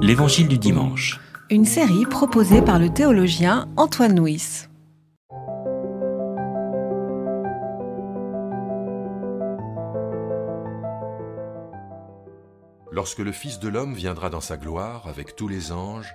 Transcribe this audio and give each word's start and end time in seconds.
L'Évangile 0.00 0.48
du 0.48 0.56
dimanche. 0.56 1.20
Une 1.50 1.64
série 1.64 2.06
proposée 2.06 2.62
par 2.62 2.78
le 2.78 2.88
théologien 2.88 3.68
Antoine 3.76 4.18
Nuis. 4.18 4.66
Lorsque 12.90 13.18
le 13.18 13.32
Fils 13.32 13.58
de 13.58 13.68
l'homme 13.68 13.94
viendra 13.94 14.30
dans 14.30 14.40
sa 14.40 14.56
gloire 14.56 15.06
avec 15.06 15.36
tous 15.36 15.48
les 15.48 15.72
anges, 15.72 16.14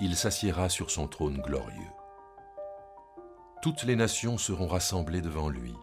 il 0.00 0.16
s'assiera 0.16 0.68
sur 0.68 0.90
son 0.90 1.08
trône 1.08 1.38
glorieux. 1.38 1.92
Toutes 3.62 3.84
les 3.84 3.96
nations 3.96 4.36
seront 4.36 4.66
rassemblées 4.66 5.22
devant 5.22 5.48
lui. 5.48 5.74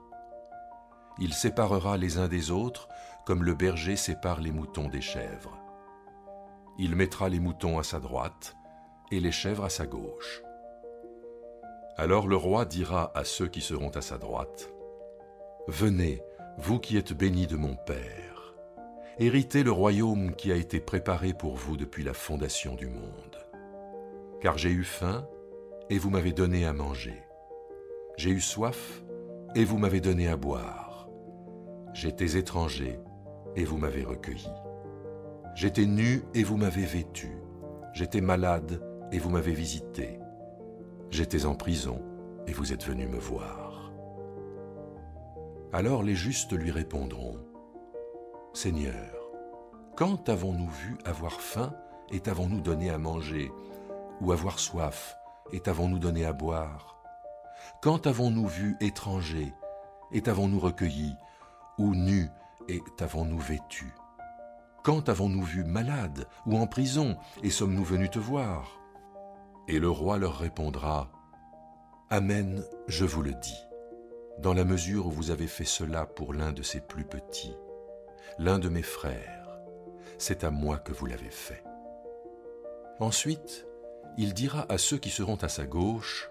Il 1.19 1.33
séparera 1.33 1.97
les 1.97 2.17
uns 2.17 2.27
des 2.27 2.51
autres 2.51 2.87
comme 3.25 3.43
le 3.43 3.55
berger 3.55 3.95
sépare 3.95 4.41
les 4.41 4.51
moutons 4.51 4.87
des 4.87 5.01
chèvres. 5.01 5.60
Il 6.81 6.97
mettra 6.97 7.29
les 7.29 7.39
moutons 7.39 7.79
à 7.79 7.83
sa 7.83 8.01
droite 8.01 8.57
et 9.09 9.21
les 9.21 9.31
chèvres 9.31 9.63
à 9.63 9.69
sa 9.69 9.85
gauche. 9.85 10.43
Alors 11.95 12.27
le 12.27 12.35
roi 12.35 12.65
dira 12.65 13.11
à 13.15 13.23
ceux 13.23 13.47
qui 13.47 13.61
seront 13.61 13.91
à 13.91 14.01
sa 14.01 14.17
droite, 14.17 14.69
Venez, 15.69 16.21
vous 16.57 16.79
qui 16.79 16.97
êtes 16.97 17.13
bénis 17.13 17.47
de 17.47 17.55
mon 17.55 17.75
Père 17.75 18.31
héritez 19.21 19.61
le 19.61 19.71
royaume 19.71 20.33
qui 20.35 20.51
a 20.51 20.55
été 20.55 20.79
préparé 20.79 21.33
pour 21.33 21.55
vous 21.55 21.77
depuis 21.77 22.03
la 22.03 22.13
fondation 22.13 22.73
du 22.73 22.87
monde. 22.87 23.37
Car 24.41 24.57
j'ai 24.57 24.71
eu 24.71 24.83
faim, 24.83 25.27
et 25.91 25.99
vous 25.99 26.09
m'avez 26.09 26.31
donné 26.31 26.65
à 26.65 26.73
manger. 26.73 27.21
J'ai 28.17 28.31
eu 28.31 28.41
soif, 28.41 29.03
et 29.53 29.63
vous 29.63 29.77
m'avez 29.77 30.01
donné 30.01 30.27
à 30.27 30.37
boire. 30.37 31.07
J'étais 31.93 32.37
étranger, 32.37 32.97
et 33.55 33.63
vous 33.63 33.77
m'avez 33.77 34.03
recueilli. 34.03 34.49
J'étais 35.53 35.85
nu, 35.85 36.23
et 36.33 36.43
vous 36.43 36.57
m'avez 36.57 36.85
vêtu. 36.85 37.37
J'étais 37.93 38.21
malade, 38.21 38.81
et 39.11 39.19
vous 39.19 39.29
m'avez 39.29 39.53
visité. 39.53 40.19
J'étais 41.09 41.45
en 41.45 41.55
prison, 41.55 42.01
et 42.47 42.53
vous 42.53 42.71
êtes 42.71 42.85
venu 42.85 43.05
me 43.07 43.19
voir. 43.19 43.91
Alors 45.73 46.03
les 46.03 46.15
justes 46.15 46.53
lui 46.53 46.71
répondront, 46.71 47.37
Seigneur, 48.53 49.15
quand 49.95 50.29
avons-nous 50.29 50.69
vu 50.69 50.97
avoir 51.05 51.39
faim 51.39 51.73
et 52.11 52.19
t'avons-nous 52.19 52.61
donné 52.61 52.89
à 52.89 52.97
manger, 52.97 53.51
ou 54.19 54.31
avoir 54.31 54.59
soif 54.59 55.17
et 55.53 55.59
t'avons-nous 55.59 55.99
donné 55.99 56.25
à 56.25 56.33
boire? 56.33 57.01
Quand 57.81 58.07
avons-nous 58.07 58.47
vu 58.47 58.75
étranger 58.81 59.53
et 60.11 60.21
t'avons-nous 60.21 60.59
recueilli, 60.59 61.15
ou 61.77 61.95
nu 61.95 62.29
et 62.67 62.81
t'avons-nous 62.97 63.39
vêtu 63.39 63.93
Quand 64.83 65.09
avons-nous 65.09 65.43
vu 65.43 65.63
malade 65.63 66.27
ou 66.45 66.57
en 66.57 66.67
prison 66.67 67.17
et 67.43 67.49
sommes-nous 67.49 67.83
venus 67.83 68.11
te 68.11 68.19
voir? 68.19 68.79
Et 69.67 69.79
le 69.79 69.89
roi 69.89 70.17
leur 70.17 70.37
répondra, 70.37 71.11
Amen, 72.09 72.63
je 72.87 73.05
vous 73.05 73.21
le 73.21 73.33
dis, 73.33 73.57
dans 74.39 74.53
la 74.53 74.65
mesure 74.65 75.07
où 75.07 75.11
vous 75.11 75.31
avez 75.31 75.47
fait 75.47 75.65
cela 75.65 76.05
pour 76.05 76.33
l'un 76.33 76.51
de 76.51 76.63
ces 76.63 76.81
plus 76.81 77.05
petits 77.05 77.55
l'un 78.37 78.59
de 78.59 78.69
mes 78.69 78.81
frères, 78.81 79.59
c'est 80.17 80.43
à 80.43 80.51
moi 80.51 80.77
que 80.77 80.93
vous 80.93 81.05
l'avez 81.05 81.29
fait. 81.29 81.63
Ensuite, 82.99 83.67
il 84.17 84.33
dira 84.33 84.65
à 84.69 84.77
ceux 84.77 84.97
qui 84.97 85.09
seront 85.09 85.35
à 85.37 85.49
sa 85.49 85.65
gauche, 85.65 86.29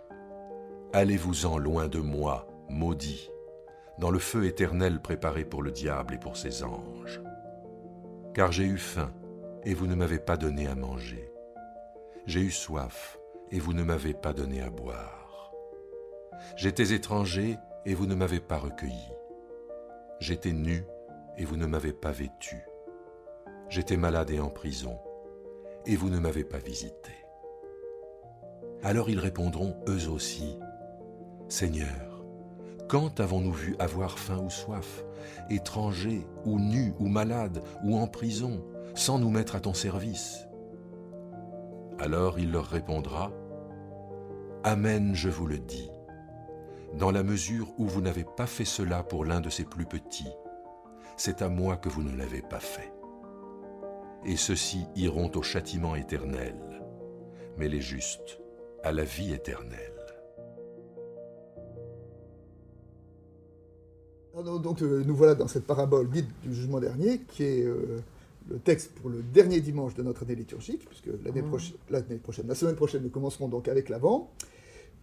Allez-vous-en 0.93 1.57
loin 1.57 1.87
de 1.87 2.01
moi, 2.01 2.49
maudits, 2.69 3.31
dans 3.99 4.11
le 4.11 4.19
feu 4.19 4.47
éternel 4.47 5.01
préparé 5.01 5.45
pour 5.45 5.63
le 5.63 5.71
diable 5.71 6.15
et 6.15 6.19
pour 6.19 6.37
ses 6.37 6.65
anges. 6.65 7.21
Car 8.35 8.53
j'ai 8.53 8.65
eu 8.65 8.79
faim, 8.79 9.13
et 9.65 9.75
vous 9.75 9.87
ne 9.87 9.95
m'avez 9.95 10.19
pas 10.19 10.37
donné 10.37 10.67
à 10.67 10.75
manger. 10.75 11.33
J'ai 12.27 12.41
eu 12.41 12.51
soif, 12.51 13.19
et 13.51 13.59
vous 13.59 13.73
ne 13.73 13.83
m'avez 13.83 14.15
pas 14.15 14.33
donné 14.33 14.63
à 14.63 14.71
boire. 14.71 15.53
J'étais 16.57 16.95
étranger, 16.95 17.59
et 17.85 17.95
vous 17.95 18.07
ne 18.07 18.15
m'avez 18.15 18.41
pas 18.41 18.59
recueilli. 18.59 19.13
J'étais 20.21 20.53
nu, 20.53 20.85
et 21.37 21.45
vous 21.45 21.57
ne 21.57 21.67
m'avez 21.67 21.93
pas 21.93 22.13
vêtu. 22.13 22.57
J'étais 23.69 23.97
malade 23.97 24.31
et 24.31 24.41
en 24.41 24.51
prison, 24.51 24.99
et 25.87 25.97
vous 25.97 26.11
ne 26.11 26.19
m'avez 26.19 26.45
pas 26.45 26.59
visité. 26.59 27.13
Alors 28.83 29.11
ils 29.11 29.19
répondront 29.19 29.77
eux 29.89 30.09
aussi, 30.09 30.59
Seigneur, 31.49 32.10
quand 32.91 33.21
avons-nous 33.21 33.53
vu 33.53 33.77
avoir 33.79 34.19
faim 34.19 34.39
ou 34.39 34.51
soif, 34.51 35.05
étranger 35.49 36.27
ou 36.45 36.59
nu 36.59 36.93
ou 36.99 37.07
malade 37.07 37.63
ou 37.85 37.97
en 37.97 38.09
prison, 38.09 38.65
sans 38.97 39.21
nous 39.21 39.31
mettre 39.31 39.55
à 39.55 39.61
ton 39.61 39.75
service? 39.75 40.49
Alors 42.01 42.41
il 42.41 42.51
leur 42.51 42.67
répondra, 42.67 43.31
Amen, 44.65 45.15
je 45.15 45.29
vous 45.29 45.47
le 45.47 45.61
dis, 45.61 45.89
dans 46.99 47.13
la 47.13 47.23
mesure 47.23 47.69
où 47.79 47.87
vous 47.87 48.01
n'avez 48.01 48.25
pas 48.25 48.47
fait 48.47 48.65
cela 48.65 49.05
pour 49.05 49.25
l'un 49.25 49.41
de 49.41 49.51
ces 49.51 49.65
plus 49.65 49.87
petits, 49.87 50.35
c'est 51.17 51.43
à 51.43 51.49
moi 51.49 51.77
que 51.77 51.89
vous 51.89 52.03
ne 52.03 52.17
l'avez 52.17 52.43
pas 52.43 52.59
fait. 52.59 52.93
Et 54.27 54.37
ceux-ci 54.37 54.89
iront 54.97 55.31
au 55.37 55.43
châtiment 55.43 55.95
éternel, 55.95 56.57
mais 57.57 57.69
les 57.69 57.81
justes 57.81 58.41
à 58.83 58.91
la 58.91 59.05
vie 59.05 59.33
éternelle. 59.33 60.00
Donc 64.43 64.83
euh, 64.83 65.03
nous 65.07 65.15
voilà 65.15 65.35
dans 65.35 65.49
cette 65.49 65.67
parabole 65.67 66.09
dite 66.09 66.27
du 66.43 66.55
jugement 66.55 66.81
dernier, 66.81 67.21
qui 67.29 67.43
est 67.45 67.65
euh, 67.65 68.01
le 68.49 68.59
texte 68.59 68.93
pour 68.93 69.11
le 69.11 69.23
dernier 69.23 69.61
dimanche 69.61 69.95
de 69.95 70.03
notre 70.03 70.23
année 70.23 70.35
liturgique, 70.35 70.87
puisque 70.87 71.11
l'année 71.25 71.43
mmh. 71.43 72.21
prochaine, 72.21 72.47
la 72.49 72.55
semaine 72.55 72.77
prochaine, 72.77 73.03
nous 73.03 73.11
commencerons 73.11 73.49
donc 73.49 73.69
avec 73.69 73.89
l'avant. 73.89 74.31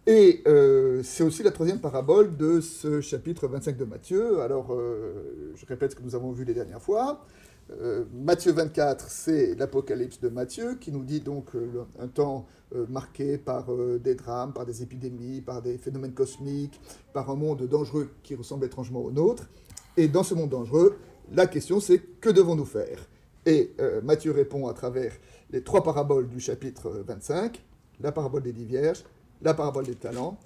Et 0.08 0.42
euh, 0.46 1.02
c'est 1.02 1.22
aussi 1.22 1.42
la 1.42 1.50
troisième 1.50 1.80
parabole 1.80 2.34
de 2.36 2.62
ce 2.62 3.02
chapitre 3.02 3.46
25 3.46 3.76
de 3.76 3.84
Matthieu. 3.84 4.40
Alors, 4.40 4.72
euh, 4.72 5.52
je 5.54 5.66
répète 5.66 5.90
ce 5.90 5.96
que 5.96 6.02
nous 6.02 6.14
avons 6.14 6.32
vu 6.32 6.44
les 6.44 6.54
dernières 6.54 6.80
fois. 6.80 7.26
Euh, 7.70 8.04
Matthieu 8.12 8.52
24, 8.52 9.10
c'est 9.10 9.54
l'Apocalypse 9.54 10.20
de 10.20 10.28
Matthieu, 10.28 10.76
qui 10.80 10.90
nous 10.90 11.04
dit 11.04 11.20
donc 11.20 11.50
un 11.98 12.08
temps 12.08 12.46
marqué 12.88 13.38
par 13.38 13.66
des 13.98 14.14
drames, 14.14 14.52
par 14.52 14.66
des 14.66 14.82
épidémies, 14.82 15.40
par 15.40 15.62
des 15.62 15.78
phénomènes 15.78 16.12
cosmiques, 16.12 16.80
par 17.12 17.30
un 17.30 17.34
monde 17.34 17.66
dangereux 17.66 18.10
qui 18.22 18.34
ressemble 18.34 18.66
étrangement 18.66 19.00
au 19.00 19.10
nôtre. 19.10 19.48
Et 19.96 20.08
dans 20.08 20.22
ce 20.22 20.34
monde 20.34 20.50
dangereux, 20.50 20.96
la 21.32 21.46
question 21.46 21.80
c'est 21.80 21.98
que 21.98 22.28
devons-nous 22.28 22.66
faire? 22.66 23.08
Et 23.46 23.74
Matthieu 24.02 24.32
répond 24.32 24.66
à 24.68 24.74
travers 24.74 25.12
les 25.50 25.62
trois 25.62 25.82
paraboles 25.82 26.28
du 26.28 26.40
chapitre 26.40 27.02
25, 27.06 27.62
la 28.00 28.12
parabole 28.12 28.42
des 28.42 28.52
dix 28.52 28.66
vierges, 28.66 29.04
la 29.42 29.54
parabole 29.54 29.86
des 29.86 29.94
talents 29.94 30.38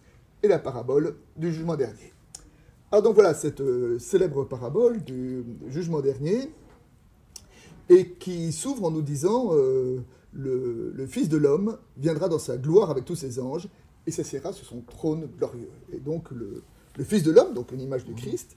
et 0.43 0.49
la 0.49 0.59
parabole 0.59 1.16
du 1.37 1.53
jugement 1.53 1.77
dernier. 1.77 2.12
Alors 2.91 3.03
donc 3.03 3.15
voilà 3.15 3.33
cette 3.33 3.60
euh, 3.60 3.99
célèbre 3.99 4.44
parabole 4.44 5.03
du 5.03 5.44
jugement 5.69 6.00
dernier 6.00 6.50
et 7.92 8.08
qui 8.08 8.53
s'ouvre 8.53 8.84
en 8.84 8.91
nous 8.91 9.03
disant 9.03 9.50
euh, 9.53 10.00
le, 10.32 11.06
Fils 11.06 11.28
de 11.28 11.36
l'homme 11.36 11.76
viendra 11.98 12.28
dans 12.28 12.38
sa 12.38 12.56
gloire 12.56 12.91
avec 12.91 13.04
tous 13.04 13.16
ses 13.16 13.38
anges 13.38 13.69
et 14.06 14.10
s'assiera 14.10 14.53
sur 14.53 14.66
son 14.66 14.80
trône 14.80 15.28
glorieux. 15.38 15.70
Et 15.92 15.98
donc 15.98 16.30
le, 16.30 16.62
Fils 17.04 17.22
de 17.22 17.30
l'homme, 17.30 17.54
donc 17.54 17.70
une 17.72 17.80
image 17.80 18.04
du 18.04 18.14
Christ, 18.14 18.56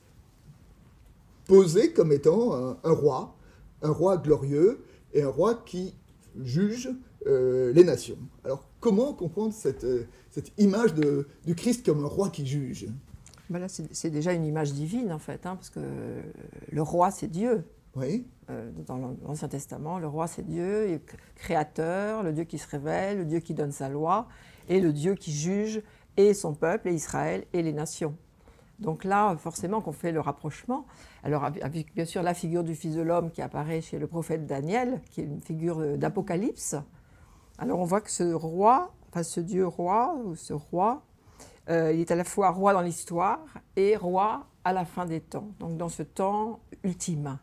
posé 1.46 1.92
comme 1.92 2.12
étant 2.12 2.54
un, 2.54 2.92
roi, 2.92 3.36
un 3.82 3.92
roi 3.92 4.18
glorieux 4.18 4.84
et 5.14 5.22
un 5.22 5.30
roi 5.30 5.56
qui 5.66 5.94
juge 6.42 6.90
euh, 7.28 7.74
les 7.74 7.84
nations. 7.84 8.18
Alors 8.44 8.68
comment 8.80 9.14
comprendre 9.14 9.54
cette, 9.54 9.86
cette 10.32 10.52
image 10.58 10.94
de, 10.94 11.28
du 11.46 11.56
Christ 11.56 11.86
comme 11.86 12.04
un 12.04 12.08
roi 12.08 12.30
qui 12.30 12.46
juge? 12.46 12.88
Ben 13.50 13.60
là, 13.60 13.68
c'est 13.70 14.10
déjà 14.10 14.34
une 14.34 14.44
image 14.44 14.74
divine, 14.74 15.12
en 15.12 15.20
fait, 15.20 15.46
hein, 15.46 15.56
parce 15.56 15.70
que 15.70 15.80
le 16.72 16.82
roi, 16.82 17.12
c'est 17.12 17.28
Dieu. 17.28 17.64
Oui. 17.96 18.28
Euh, 18.50 18.72
dans 18.86 18.98
l'Ancien 19.24 19.48
Testament, 19.48 20.00
le 20.00 20.08
roi, 20.08 20.28
c'est 20.28 20.46
Dieu, 20.46 21.02
créateur, 21.36 22.24
le 22.24 22.34
Dieu 22.34 22.44
qui 22.44 22.58
se 22.58 22.68
révèle, 22.70 23.20
le 23.20 23.26
Dieu 23.26 23.40
qui 23.40 23.54
donne 23.54 23.72
sa 23.72 23.90
loi, 23.90 24.28
et 24.70 24.80
le 24.80 24.92
Dieu 24.92 25.16
qui 25.16 25.32
juge 25.32 25.82
et 26.18 26.34
son 26.34 26.54
peuple, 26.54 26.90
et 26.90 26.94
Israël, 26.94 27.46
et 27.54 27.62
les 27.62 27.74
nations. 27.74 28.16
Donc 28.80 29.04
là, 29.04 29.36
forcément, 29.38 29.82
qu'on 29.82 29.94
fait 29.94 30.12
le 30.12 30.20
rapprochement. 30.20 30.86
Alors, 31.24 31.46
avec 31.46 31.94
bien 31.96 32.06
sûr 32.06 32.22
la 32.22 32.34
figure 32.34 32.64
du 32.64 32.76
Fils 32.76 32.96
de 32.96 33.02
l'homme 33.02 33.32
qui 33.32 33.42
apparaît 33.42 33.82
chez 33.82 33.98
le 33.98 34.08
prophète 34.08 34.46
Daniel, 34.46 35.02
qui 35.12 35.22
est 35.22 35.26
une 35.26 35.42
figure 35.42 35.80
euh, 35.80 35.98
d'Apocalypse. 35.98 36.76
Alors, 37.58 37.80
on 37.80 37.86
voit 37.86 38.02
que 38.02 38.12
ce 38.12 38.34
roi 38.34 38.92
ce 39.24 39.40
Dieu 39.40 39.66
roi, 39.68 40.16
ou 40.24 40.36
ce 40.36 40.54
roi, 40.54 41.04
euh, 41.70 41.94
il 41.94 42.02
est 42.02 42.12
à 42.12 42.16
la 42.16 42.24
fois 42.24 42.52
roi 42.52 42.74
dans 42.74 42.82
l'histoire 42.82 43.40
et 43.76 43.96
roi 43.96 44.48
à 44.64 44.74
la 44.74 44.86
fin 44.86 45.06
des 45.06 45.22
temps, 45.22 45.50
donc 45.60 45.78
dans 45.78 45.90
ce 45.90 46.04
temps 46.04 46.60
ultime. 46.84 47.40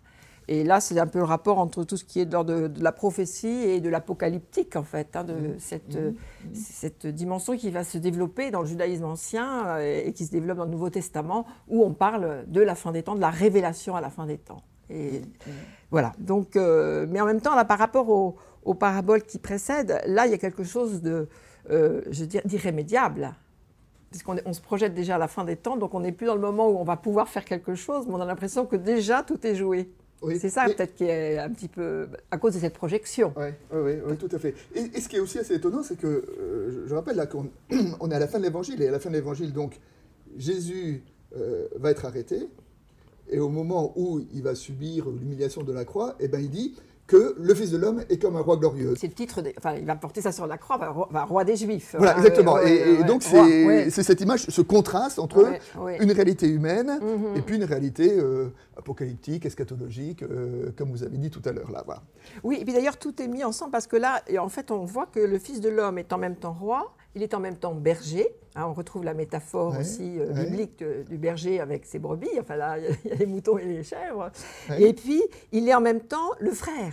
Et 0.49 0.65
là, 0.65 0.81
c'est 0.81 0.99
un 0.99 1.07
peu 1.07 1.19
le 1.19 1.25
rapport 1.25 1.59
entre 1.59 1.85
tout 1.85 1.97
ce 1.97 2.05
qui 2.05 2.21
est 2.21 2.27
de, 2.27 2.43
de, 2.43 2.67
de 2.69 2.83
la 2.83 2.93
prophétie 2.93 3.47
et 3.47 3.81
de 3.81 3.89
l'apocalyptique, 3.89 4.77
en 4.77 4.83
fait, 4.83 5.15
hein, 5.15 5.25
de 5.25 5.35
mmh. 5.35 5.55
cette, 5.59 5.97
mmh. 5.97 6.15
cette, 6.55 7.07
dimension 7.07 7.57
qui 7.57 7.71
va 7.71 7.85
se 7.85 7.99
développer 7.99 8.51
dans 8.51 8.61
le 8.61 8.67
judaïsme 8.67 9.05
ancien 9.05 9.67
euh, 9.67 10.03
et 10.05 10.13
qui 10.13 10.27
se 10.27 10.33
développe 10.33 10.59
dans 10.59 10.65
le 10.65 10.71
Nouveau 10.71 10.91
Testament, 10.91 11.47
où 11.69 11.85
on 11.85 11.93
parle 11.93 12.45
de 12.49 12.61
la 12.61 12.75
fin 12.75 12.91
des 12.93 13.03
temps, 13.03 13.15
de 13.15 13.21
la 13.21 13.31
révélation 13.31 13.95
à 13.95 14.01
la 14.01 14.11
fin 14.11 14.27
des 14.27 14.39
temps. 14.39 14.63
Et 14.91 15.21
mmh. 15.21 15.51
voilà. 15.91 16.13
Donc, 16.19 16.57
euh, 16.57 17.07
mais 17.09 17.21
en 17.21 17.27
même 17.27 17.41
temps, 17.41 17.55
là, 17.55 17.65
par 17.65 17.79
rapport 17.79 18.09
au, 18.09 18.37
aux 18.65 18.75
paraboles 18.75 19.23
qui 19.23 19.39
précèdent, 19.39 20.01
là, 20.07 20.27
il 20.27 20.33
y 20.33 20.35
a 20.35 20.39
quelque 20.39 20.65
chose 20.65 21.03
de, 21.03 21.29
euh, 21.71 22.03
je 22.11 22.25
dire, 22.25 22.43
d'irrémédiable. 22.45 23.35
Puisqu'on 24.11 24.37
on 24.45 24.53
se 24.53 24.61
projette 24.61 24.93
déjà 24.93 25.15
à 25.15 25.19
la 25.19 25.29
fin 25.29 25.45
des 25.45 25.57
temps, 25.57 25.77
donc 25.77 25.95
on 25.95 26.01
n'est 26.01 26.13
plus 26.13 26.27
dans 26.27 26.35
le 26.35 26.41
moment 26.41 26.69
où 26.69 26.77
on 26.77 26.85
va 26.85 26.97
pouvoir 26.97 27.29
faire 27.29 27.47
quelque 27.47 27.75
chose, 27.75 28.07
mais 28.07 28.15
on 28.15 28.21
a 28.21 28.27
l'impression 28.27 28.67
que 28.67 28.77
déjà 28.77 29.23
tout 29.23 29.47
est 29.47 29.55
joué. 29.55 29.91
Oui. 30.23 30.39
C'est 30.41 30.51
ça 30.51 30.67
peut-être 30.67 30.95
qui 30.95 31.05
est 31.05 31.39
un 31.39 31.51
petit 31.51 31.69
peu 31.69 32.07
à 32.31 32.39
cause 32.39 32.55
de 32.55 32.61
cette 32.61 32.75
projection. 32.75 33.33
Oui, 33.37 33.47
oui, 33.73 33.93
oui, 34.07 34.17
tout 34.17 34.29
à 34.35 34.39
fait. 34.39 34.55
Et, 34.75 34.83
et 34.95 35.01
ce 35.01 35.09
qui 35.09 35.17
est 35.17 35.21
aussi 35.21 35.39
assez 35.39 35.55
étonnant, 35.55 35.83
c'est 35.83 35.97
que, 35.99 36.07
euh, 36.07 36.85
je, 36.87 36.95
rappelle 36.95 37.17
là 37.17 37.27
qu'on 37.27 37.47
on 38.01 38.11
est 38.11 38.15
à 38.15 38.19
la 38.21 38.29
fin 38.29 38.39
de 38.39 38.45
l'évangile, 38.45 38.81
et 38.83 38.89
à 38.89 38.93
la 38.93 39.01
fin 39.01 39.11
de 39.11 39.15
l'évangile, 39.17 39.53
donc, 39.53 39.79
Jésus 40.39 41.03
euh, 41.37 41.67
va 41.77 41.91
être 41.91 42.05
arrêté, 42.05 42.49
et 43.31 43.39
au 43.39 43.49
moment 43.49 43.93
où 43.97 44.21
il 44.33 44.43
va 44.43 44.55
subir 44.55 45.07
l'humiliation 45.11 45.63
de 45.63 45.73
la 45.73 45.85
croix, 45.85 46.17
eh 46.21 46.29
ben, 46.29 46.41
il 46.41 46.51
dit 46.51 46.75
que 47.07 47.35
le 47.39 47.55
Fils 47.55 47.71
de 47.71 47.77
l'homme 47.77 48.03
est 48.09 48.17
comme 48.19 48.37
un 48.37 48.41
roi 48.41 48.57
glorieux. 48.57 48.95
C'est 48.97 49.09
le 49.09 49.13
titre, 49.13 49.43
des- 49.43 49.53
enfin, 49.59 49.75
il 49.75 49.85
va 49.85 49.97
porter 49.97 50.21
ça 50.21 50.33
sur 50.33 50.47
la 50.47 50.57
croix, 50.57 50.79
va, 50.79 50.89
roi- 50.91 51.25
roi 51.25 51.45
des 51.45 51.57
Juifs. 51.57 51.95
Voilà, 51.99 52.13
Ouais, 52.13 52.19
exactement. 52.19 52.55
ouais, 52.55 52.71
et, 52.77 52.81
ouais, 52.83 52.89
et 52.95 52.99
ouais. 52.99 53.05
donc, 53.05 53.23
c'est 53.23 53.67
ouais. 53.67 53.91
c'est 53.91 54.03
cette 54.03 54.21
image, 54.21 54.47
ce 54.49 54.63
contraste 54.63 55.19
entre 55.19 55.45
une 56.01 56.13
réalité 56.13 56.47
humaine 56.49 56.99
Mhm. 57.03 57.37
et 57.37 57.43
puis 57.43 57.57
une 57.57 57.65
réalité 57.65 58.13
euh, 58.19 58.47
apocalyptique, 58.77 59.47
eschatologique, 59.47 60.23
euh, 60.23 60.71
comme 60.77 60.91
vous 60.91 61.03
avez 61.03 61.19
dit 61.19 61.31
tout 61.31 61.43
à 61.45 61.53
l'heure. 61.53 61.71
là. 61.71 61.83
Voilà. 61.85 62.03
Oui, 62.43 62.59
et 62.61 62.65
puis 62.65 62.73
d'ailleurs, 62.75 62.97
tout 62.99 63.21
est 63.23 63.29
mis 63.29 63.45
ensemble 63.45 63.71
parce 63.73 63.87
que 63.87 63.97
là, 63.97 64.23
en 64.39 64.49
fait, 64.49 64.71
on 64.71 64.85
voit 64.85 65.07
que 65.07 65.21
le 65.21 65.39
Fils 65.39 65.61
de 65.61 65.69
l'homme 65.69 65.99
est 65.99 66.13
en 66.13 66.19
même 66.19 66.37
temps 66.37 66.53
roi, 66.53 66.95
il 67.15 67.23
est 67.23 67.35
en 67.35 67.41
même 67.41 67.57
temps 67.57 67.75
berger. 67.75 68.27
hein, 68.55 68.67
on 68.69 68.73
retrouve 68.75 69.05
la 69.05 69.15
métaphore 69.15 69.73
Ouais, 69.73 69.79
aussi 69.81 70.19
euh, 70.19 70.33
ouais. 70.33 70.45
biblique 70.45 70.79
de- 70.81 71.03
du 71.09 71.17
berger 71.19 71.61
avec 71.61 71.85
ses 71.87 71.99
brebis. 71.99 72.29
Enfin 72.41 72.57
là, 72.57 72.77
il 72.79 72.85
y 72.85 73.13
a- 73.13 73.17
les 73.17 73.27
moutons 73.27 73.57
et 73.59 73.65
les 73.65 73.83
chèvres. 73.83 74.31
Ouais. 74.69 74.83
Et 74.83 74.93
puis, 74.93 75.23
il 75.53 75.69
est 75.69 75.75
en 75.75 75.81
même 75.81 76.01
temps 76.01 76.31
le 76.41 76.51
frère, 76.51 76.93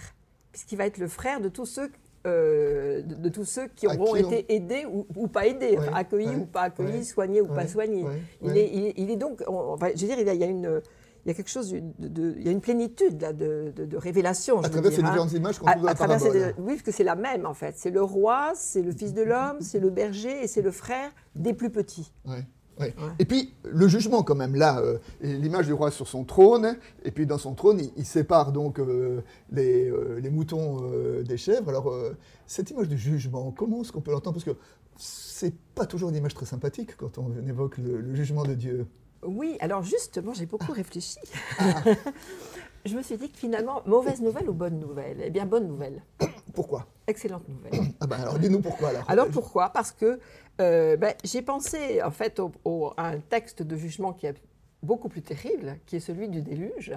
puisqu'il 0.51 0.77
va 0.77 0.85
être 0.85 0.97
le 0.97 1.07
frère 1.07 1.41
de 1.41 1.49
tous 1.49 1.65
ceux. 1.65 1.89
euh, 2.27 3.01
de, 3.01 3.15
de 3.15 3.29
tous 3.29 3.45
ceux 3.45 3.67
qui 3.69 3.87
auront 3.87 4.13
qui 4.13 4.25
on- 4.25 4.29
été 4.29 4.53
aidés 4.53 4.85
ou, 4.91 5.07
ou 5.15 5.27
pas 5.29 5.47
aidés, 5.47 5.77
Ouais, 5.77 5.87
accueillis 5.93 6.27
ouais, 6.27 6.35
ou 6.35 6.45
pas 6.45 6.63
accueillis, 6.63 6.97
ouais, 6.97 7.03
soignés 7.03 7.39
ou 7.39 7.47
pas 7.47 7.65
soignés. 7.65 8.03
Il, 8.43 8.57
est, 8.57 8.69
il, 8.73 8.85
est, 8.87 8.93
il 8.97 9.09
est 9.09 9.15
donc, 9.15 9.41
on- 9.47 9.71
enfin, 9.73 9.87
je 9.95 10.01
veux 10.01 10.07
dire, 10.07 10.19
il 10.19 10.27
y 10.27 10.29
a, 10.29 10.33
il 10.33 10.39
y 10.41 10.43
a 10.43 10.47
une, 10.47 10.81
il 11.29 11.33
y 11.33 11.35
a 11.35 11.35
quelque 11.35 11.49
chose, 11.51 11.71
de, 11.71 12.07
de- 12.07 12.33
il 12.37 12.43
y 12.45 12.49
a 12.49 12.51
une 12.51 12.59
plénitude 12.61 13.21
là, 13.21 13.33
de, 13.33 13.71
de- 13.75 13.97
révélation. 13.97 14.61
je 14.61 14.67
À 14.67 14.69
travers 14.69 14.91
ces 14.91 14.97
dire, 14.97 15.05
hein. 15.05 15.09
différentes 15.11 15.33
images 15.33 15.59
qu'on 15.59 15.65
trouve 15.67 15.81
dans 15.83 15.87
à 15.87 15.93
travers 15.93 16.19
ces 16.19 16.53
oui, 16.57 16.73
parce 16.73 16.81
que 16.81 16.91
c'est 16.91 17.03
la 17.03 17.15
même 17.15 17.45
en 17.45 17.53
fait. 17.53 17.75
C'est 17.77 17.91
le 17.91 18.01
roi, 18.01 18.53
c'est 18.55 18.81
le 18.81 18.91
fils 18.91 19.13
de 19.13 19.21
l'homme, 19.21 19.57
c'est 19.61 19.79
le 19.79 19.89
berger 19.91 20.43
et 20.43 20.47
c'est 20.47 20.61
le 20.63 20.71
frère 20.71 21.11
des 21.35 21.53
plus 21.53 21.69
petits. 21.69 22.11
Ouais, 22.25 22.45
ouais. 22.79 22.93
Et 23.19 23.25
puis 23.25 23.53
le 23.63 23.87
jugement 23.87 24.23
quand 24.23 24.35
même, 24.35 24.55
là, 24.55 24.79
euh, 24.79 24.97
l'image 25.21 25.67
du 25.67 25.73
roi 25.73 25.91
sur 25.91 26.07
son 26.07 26.23
trône, 26.23 26.77
et 27.03 27.11
puis 27.11 27.25
dans 27.27 27.37
son 27.37 27.53
trône, 27.53 27.79
il, 27.79 27.91
il 27.95 28.05
sépare 28.05 28.51
donc 28.51 28.79
euh, 28.79 29.21
les, 29.51 29.87
euh, 29.89 30.19
les 30.19 30.29
moutons 30.31 30.81
des 31.23 31.37
chèvres. 31.37 31.69
Alors 31.69 31.93
cette 32.47 32.71
image 32.71 32.87
du 32.87 32.97
jugement, 32.97 33.51
comment 33.51 33.81
est-ce 33.81 33.91
qu'on 33.91 34.01
peut 34.01 34.11
l'entendre? 34.11 34.35
Parce 34.41 34.45
que 34.45 34.59
c'est 34.97 35.53
pas 35.75 35.85
toujours 35.85 36.09
une 36.09 36.15
image 36.17 36.33
très 36.33 36.45
sympathique 36.45 36.97
quand 36.97 37.17
on 37.19 37.31
évoque 37.47 37.77
le, 37.77 38.01
le 38.01 38.15
jugement 38.15 38.43
de 38.43 38.53
Dieu. 38.53 38.87
Oui, 39.23 39.57
alors 39.59 39.83
justement, 39.83 40.33
j'ai 40.33 40.45
Ah. 40.45 40.51
beaucoup 40.51 40.71
réfléchi. 40.71 41.17
je 42.85 42.95
me 42.95 43.01
suis 43.03 43.17
dit 43.17 43.29
que 43.29 43.37
finalement, 43.37 43.81
mauvaise 43.85 44.21
nouvelle 44.21 44.49
ou 44.49 44.53
bonne 44.53 44.79
nouvelle? 44.79 45.21
Eh 45.23 45.29
bien, 45.29 45.45
bonne 45.45 45.67
nouvelle. 45.67 46.01
Pourquoi? 46.53 46.87
Excellente 47.07 47.47
nouvelle. 47.47 47.73
Ah 48.01 48.07
ben 48.07 48.17
alors 48.21 48.39
dis-nous 48.39 48.61
pourquoi 48.61 48.89
alors. 48.89 49.03
Alors 49.09 49.27
pourquoi? 49.27 49.69
Parce 49.69 49.91
que 49.91 50.19
euh, 50.61 50.95
ben, 50.95 51.13
j'ai 51.23 51.41
pensé 51.41 52.01
en 52.01 52.11
fait 52.11 52.39
au- 52.39 52.51
au- 52.63 52.91
à 52.95 53.07
un 53.09 53.19
texte 53.19 53.61
de 53.61 53.75
jugement 53.75 54.13
qui 54.13 54.25
est 54.25 54.35
beaucoup 54.81 55.09
plus 55.09 55.21
terrible, 55.21 55.77
qui 55.85 55.97
est 55.97 55.99
celui 55.99 56.29
du 56.29 56.41
déluge. 56.41 56.93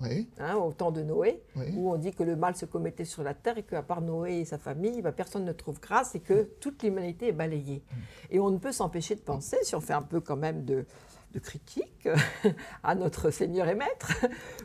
Oui, 0.00 0.28
hein, 0.38 0.56
au 0.56 0.72
temps 0.72 0.90
de 0.90 1.02
Noé, 1.02 1.42
Oui. 1.56 1.66
où 1.76 1.90
on 1.92 1.96
dit 1.96 2.12
que 2.12 2.22
le 2.24 2.36
mal 2.36 2.54
se 2.56 2.66
commettait 2.66 3.04
sur 3.04 3.22
la 3.22 3.32
terre 3.34 3.58
et 3.58 3.62
qu'à 3.62 3.82
part 3.82 4.00
Noé 4.00 4.40
et 4.40 4.44
sa 4.44 4.58
famille, 4.58 5.00
bah, 5.02 5.12
personne 5.12 5.44
ne 5.44 5.52
trouve 5.52 5.80
grâce 5.80 6.14
et 6.14 6.20
que 6.20 6.42
toute 6.60 6.82
l'humanité 6.82 7.28
est 7.28 7.32
balayée. 7.32 7.82
Et 8.30 8.38
on 8.40 8.50
ne 8.50 8.58
peut 8.58 8.72
s'empêcher 8.72 9.14
de 9.14 9.20
penser, 9.20 9.56
si 9.62 9.74
on 9.74 9.80
fait 9.80 9.92
un 9.92 10.02
peu 10.02 10.20
quand 10.20 10.36
même 10.36 10.64
de, 10.64 10.84
de 11.34 11.38
critique 11.40 12.08
à 12.82 12.94
notre 12.94 13.30
Seigneur 13.30 13.68
et 13.68 13.74
Maître, 13.74 14.12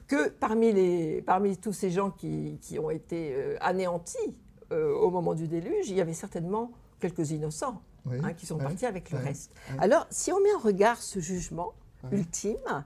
que 0.07 0.29
parmi, 0.29 0.71
les, 0.71 1.21
parmi 1.23 1.57
tous 1.57 1.73
ces 1.73 1.89
gens 1.91 2.11
qui, 2.11 2.59
qui 2.61 2.79
ont 2.79 2.89
été 2.91 3.33
euh, 3.35 3.57
anéantis 3.59 4.37
euh, 4.71 4.93
au 4.93 5.09
moment 5.09 5.33
du 5.33 5.47
déluge, 5.47 5.89
il 5.89 5.95
y 5.95 6.01
avait 6.01 6.13
certainement 6.13 6.71
quelques 6.99 7.31
innocents 7.31 7.81
Oui. 8.05 8.17
hein, 8.23 8.33
qui 8.33 8.45
sont 8.45 8.57
partis 8.57 8.85
avec 8.85 9.09
le 9.11 9.17
reste. 9.17 9.51
Alors, 9.79 10.05
si 10.11 10.31
on 10.31 10.39
met 10.41 10.53
en 10.53 10.59
regard 10.59 11.01
ce 11.01 11.19
jugement 11.19 11.73
ultime, 12.11 12.85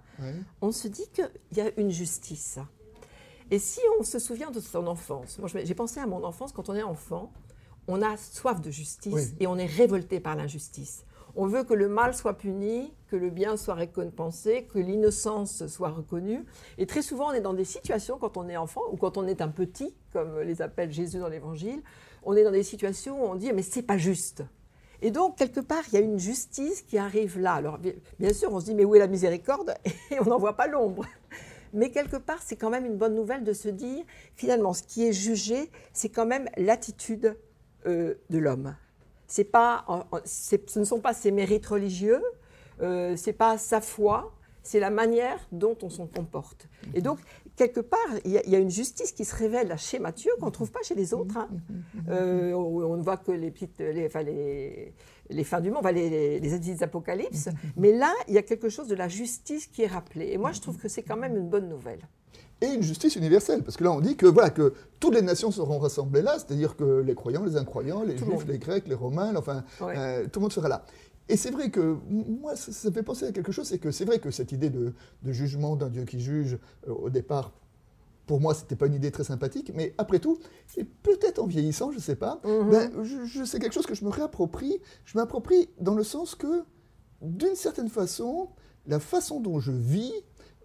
on 0.61 0.71
se 0.71 0.87
dit 0.87 1.07
qu'il 1.13 1.29
y 1.51 1.61
a 1.61 1.69
une 1.77 1.91
justice. 1.91 2.57
Et 3.51 3.59
si 3.59 3.79
on 3.99 4.03
se 4.03 4.17
souvient 4.17 4.49
de 4.49 4.59
son 4.59 4.87
enfance, 4.87 5.37
moi 5.37 5.49
j'ai 5.53 5.75
pensé 5.75 5.99
à 5.99 6.07
mon 6.07 6.23
enfance, 6.23 6.51
quand 6.53 6.69
on 6.69 6.75
est 6.75 6.81
enfant, 6.83 7.31
on 7.87 8.01
a 8.01 8.15
soif 8.17 8.61
de 8.61 8.71
justice 8.71 9.33
et 9.39 9.45
on 9.45 9.57
est 9.57 9.65
révolté 9.67 10.19
par 10.19 10.35
l'injustice. 10.35 11.03
On 11.35 11.47
veut 11.47 11.63
que 11.63 11.73
le 11.73 11.89
mal 11.89 12.13
soit 12.13 12.37
puni, 12.37 12.93
que 13.07 13.15
le 13.15 13.29
bien 13.31 13.57
soit 13.57 13.73
récompensé, 13.73 14.67
que 14.71 14.77
l'innocence 14.77 15.65
soit 15.67 15.89
reconnue. 15.89 16.45
Et 16.77 16.85
très 16.85 17.01
souvent, 17.01 17.29
on 17.29 17.33
est 17.33 17.41
dans 17.41 17.53
des 17.53 17.65
situations, 17.65 18.17
quand 18.19 18.37
on 18.37 18.47
est 18.49 18.57
enfant 18.57 18.81
ou 18.91 18.97
quand 18.97 19.17
on 19.17 19.25
est 19.25 19.41
un 19.41 19.47
petit, 19.47 19.95
comme 20.11 20.39
les 20.41 20.61
appelle 20.61 20.91
Jésus 20.91 21.19
dans 21.19 21.29
l'Évangile, 21.29 21.81
on 22.23 22.35
est 22.35 22.43
dans 22.43 22.51
des 22.51 22.63
situations 22.63 23.23
où 23.23 23.27
on 23.27 23.35
dit 23.35 23.51
mais 23.51 23.63
c'est 23.63 23.81
pas 23.81 23.97
juste. 23.97 24.43
Et 25.01 25.11
donc, 25.11 25.37
quelque 25.37 25.59
part, 25.59 25.83
il 25.89 25.95
y 25.95 25.97
a 25.97 25.99
une 25.99 26.17
justice 26.17 26.81
qui 26.81 26.97
arrive 26.97 27.37
là. 27.37 27.55
Alors, 27.55 27.77
bien, 27.77 28.33
sûr, 28.33 28.53
on 28.53 28.61
se 28.61 28.65
dit, 28.65 28.73
mais 28.73 28.85
où 28.85 28.95
est 28.95 28.99
la 28.99 29.07
miséricorde 29.07 29.73
Et 30.11 30.19
on 30.21 30.23
n'en 30.23 30.37
voit 30.37 30.55
pas 30.55 30.67
l'ombre. 30.67 31.05
Mais 31.73 31.91
quelque 31.91 32.15
part, 32.15 32.41
c'est 32.41 32.55
quand 32.55 32.69
même 32.69 32.85
une 32.85 32.95
bonne 32.95 33.13
nouvelle 33.13 33.43
de 33.43 33.51
se 33.51 33.67
dire, 33.67 34.05
finalement, 34.35 34.73
ce 34.73 34.83
qui 34.83 35.05
est 35.05 35.11
jugé, 35.11 35.69
c'est 35.91 36.07
quand 36.07 36.25
même 36.25 36.47
l'attitude 36.55 37.35
euh, 37.85 38.13
de 38.29 38.37
l'homme. 38.37 38.75
C'est 39.27 39.43
pas, 39.45 39.85
ce 40.25 40.79
ne 40.79 40.85
sont 40.85 40.99
pas 40.99 41.13
ses 41.13 41.31
mérites 41.31 41.65
religieux, 41.65 42.21
euh, 42.81 43.15
c'est 43.15 43.33
pas 43.33 43.57
sa 43.57 43.81
foi, 43.81 44.33
c'est 44.63 44.79
la 44.79 44.89
manière 44.89 45.39
dont 45.51 45.77
on 45.81 45.89
s'en 45.89 46.07
comporte. 46.07 46.67
Et 46.93 47.01
donc, 47.01 47.19
quelque 47.55 47.79
part, 47.81 47.99
il 48.25 48.31
y, 48.31 48.37
a- 48.37 48.43
il 48.45 48.51
y 48.51 48.55
a 48.55 48.59
une 48.59 48.69
justice 48.69 49.11
qui 49.11 49.25
se 49.25 49.35
révèle 49.35 49.75
chez 49.77 49.99
Matthieu 49.99 50.31
qu'on 50.39 50.47
ne 50.47 50.51
trouve 50.51 50.71
pas 50.71 50.81
chez 50.83 50.95
les 50.95 51.13
autres. 51.13 51.37
hein. 51.37 51.49
Euh, 52.09 52.53
on, 52.53 52.95
ne 52.97 53.01
voit 53.03 53.17
que 53.17 53.31
les 53.31 53.51
petites, 53.51 53.79
les, 53.79 54.05
enfin, 54.05 54.23
les, 54.23 54.93
les 55.29 55.43
fins 55.43 55.59
du 55.61 55.69
monde, 55.69 55.79
enfin, 55.81 55.91
les, 55.91 56.39
les, 56.39 56.49
petites 56.59 56.81
apocalypses. 56.81 57.49
Mais 57.75 57.91
là, 57.91 58.13
il 58.27 58.33
y 58.35 58.37
a 58.37 58.41
quelque 58.43 58.69
chose 58.69 58.87
de 58.87 58.95
la 58.95 59.07
justice 59.09 59.67
qui 59.67 59.81
est 59.83 59.87
rappelé. 59.87 60.29
Et 60.31 60.37
moi, 60.37 60.51
je 60.51 60.61
trouve 60.61 60.77
que 60.77 60.87
c'est 60.87 61.03
quand 61.03 61.17
même 61.17 61.35
une 61.35 61.49
bonne 61.49 61.67
nouvelle. 61.69 61.99
Et 62.63 62.73
une 62.73 62.81
justice 62.83 63.15
universelle. 63.15 63.61
Parce 63.63 63.77
que 63.77 63.83
là, 63.83 63.91
on 63.91 63.99
dit 64.01 64.15
que, 64.15 64.25
voilà, 64.25 64.49
que 64.49 64.73
toutes 64.99 65.13
les 65.15 65.21
nations 65.21 65.51
seront 65.51 65.79
rassemblées 65.79 66.21
là, 66.21 66.35
c'est-à-dire 66.37 66.75
que 66.75 67.01
les 67.01 67.15
croyants, 67.15 67.43
les 67.43 67.57
incroyants, 67.57 68.03
les 68.03 68.15
Tout 68.15 68.25
juifs, 68.25 68.39
monde. 68.39 68.47
les 68.47 68.57
grecs, 68.57 68.87
les 68.87 68.95
romains, 68.95 69.35
enfin, 69.35 69.63
Ouais. 69.81 69.93
euh, 69.97 70.23
tout 70.31 70.39
le 70.39 70.41
monde 70.43 70.53
sera 70.53 70.67
là. 70.69 70.85
Et 71.29 71.37
c'est 71.37 71.51
vrai 71.51 71.69
que, 71.69 71.97
moi, 72.09 72.55
ça, 72.55 72.71
ça 72.71 72.89
me 72.89 72.93
fait 72.93 73.03
penser 73.03 73.25
à 73.25 73.31
quelque 73.31 73.51
chose, 73.51 73.67
c'est 73.67 73.77
que 73.79 73.91
c'est 73.91 74.05
vrai 74.05 74.19
que 74.19 74.29
cette 74.31 74.51
idée 74.51 74.69
de, 74.69 74.93
de 75.23 75.31
jugement 75.31 75.75
d'un 75.75 75.89
Dieu 75.89 76.03
qui 76.05 76.19
juge, 76.19 76.57
euh, 76.87 76.91
au 76.93 77.09
départ, 77.09 77.53
pour 78.25 78.39
moi, 78.41 78.53
c'était 78.53 78.75
pas 78.77 78.87
une 78.87 78.93
idée 78.93 79.11
très 79.11 79.23
sympathique, 79.25 79.71
mais 79.75 79.93
après 79.97 80.19
tout, 80.19 80.37
et 80.77 80.83
peut-être 80.85 81.39
en 81.39 81.45
vieillissant, 81.47 81.91
je 81.91 81.99
sais 81.99 82.15
pas, 82.15 82.39
Mhm. 82.45 82.69
ben, 82.69 82.91
je, 83.03 83.25
je- 83.25 83.43
c'est 83.45 83.59
quelque 83.59 83.73
chose 83.73 83.85
que 83.85 83.95
je 83.95 84.03
me 84.05 84.09
réapproprie. 84.09 84.79
Je 85.05 85.17
m'approprie 85.17 85.69
dans 85.79 85.95
le 85.95 86.03
sens 86.03 86.35
que, 86.35 86.63
d'une 87.21 87.55
certaine 87.55 87.89
façon, 87.89 88.49
la 88.87 88.99
façon 88.99 89.39
dont 89.39 89.59
je 89.59 89.71
vis 89.71 90.13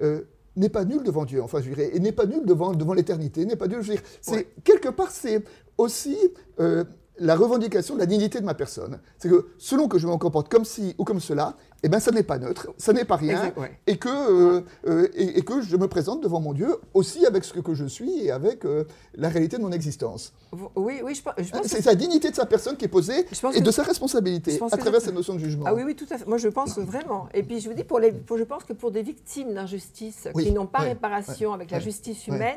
euh, 0.03 0.23
n'est 0.59 0.69
pas 0.69 0.85
nulle 0.85 1.03
devant 1.03 1.25
Dieu. 1.25 1.43
Enfin, 1.43 1.61
je 1.61 1.69
dirais, 1.69 1.91
et 1.95 2.01
n'est 2.01 2.13
pas 2.13 2.27
nulle 2.27 2.45
devant, 2.45 2.73
devant 2.73 2.95
l'éternité, 2.95 3.45
n'est 3.47 3.57
pas 3.57 3.69
nulle. 3.69 3.83
Je 3.83 3.93
dire, 3.93 4.03
c'est 4.21 4.33
Ouais. 4.33 4.49
quelque 4.65 4.89
part, 4.89 5.11
c'est 5.11 5.43
aussi 5.77 6.17
euh, 6.61 6.85
la 7.21 7.37
revendication 7.37 7.95
de 7.95 8.01
la 8.01 8.07
dignité 8.07 8.41
de 8.41 8.45
ma 8.45 8.55
personne. 8.55 9.01
C'est 9.19 9.29
que 9.29 9.49
selon 9.59 9.89
que 9.89 9.99
je 9.99 10.07
me 10.07 10.17
comporte 10.17 10.49
comme 10.49 10.65
ci 10.65 10.95
ou 10.99 11.05
comme 11.05 11.21
cela, 11.21 11.57
eh 11.85 11.89
ben, 11.89 12.01
ça 12.01 12.11
n'est 12.11 12.25
pas 12.25 12.39
neutre, 12.39 12.69
ça 12.77 12.93
n'est 12.93 13.05
pas 13.05 13.15
rien, 13.17 13.37
Exact, 13.39 13.59
ouais. 13.59 13.79
et 13.87 13.97
que 13.99 14.09
euh, 14.09 14.61
euh, 14.89 15.07
et, 15.15 15.39
et 15.39 15.43
que 15.43 15.61
je 15.61 15.77
me 15.77 15.87
présente 15.87 16.21
devant 16.23 16.41
mon 16.41 16.53
Dieu 16.53 16.75
aussi 16.93 17.25
avec 17.25 17.45
ce 17.45 17.53
que 17.61 17.75
je 17.75 17.85
suis 17.85 18.25
et 18.25 18.33
avec 18.33 18.65
euh, 18.65 18.85
la 19.15 19.29
réalité 19.29 19.59
de 19.59 19.63
mon 19.63 19.71
existence. 19.71 20.33
Oui, 20.75 21.01
oui, 21.05 21.15
je 21.15 21.23
pense, 21.23 21.35
je 21.39 21.51
pense 21.53 21.61
que 21.63 21.69
C'est 21.69 21.83
sa 21.83 21.95
dignité 21.95 22.31
de 22.31 22.35
sa 22.35 22.47
personne 22.47 22.77
qui 22.77 22.87
est 22.87 22.89
posée 22.89 23.25
et 23.55 23.61
de 23.61 23.71
sa 23.71 23.83
responsabilité 23.85 24.59
à 24.73 24.77
travers 24.77 25.01
cette 25.01 25.15
notion 25.15 25.35
de 25.35 25.39
jugement. 25.39 25.67
Ah 25.69 25.75
oui, 25.75 25.83
oui, 25.85 25.95
tout 25.95 26.07
à 26.11 26.19
fait. 26.19 26.27
Moi, 26.27 26.39
je 26.39 26.49
pense 26.49 26.79
vraiment. 26.79 27.29
Et 27.33 27.43
puis, 27.45 27.61
je 27.61 27.69
vous 27.69 27.75
dis, 27.75 27.85
pour 27.85 28.01
les, 28.01 28.11
pour- 28.13 28.39
je 28.39 28.45
pense 28.45 28.65
que 28.65 28.73
pour 28.73 28.91
des 28.91 29.03
victimes 29.03 29.55
d'injustice 29.55 30.27
Oui, 30.35 30.45
qui 30.47 30.53
n'ont 30.53 30.67
pas 30.67 30.81
ouais, 30.81 30.89
réparation 30.89 31.53
avec 31.53 31.71
la 31.71 31.79
justice 31.81 32.27
humaine, 32.27 32.57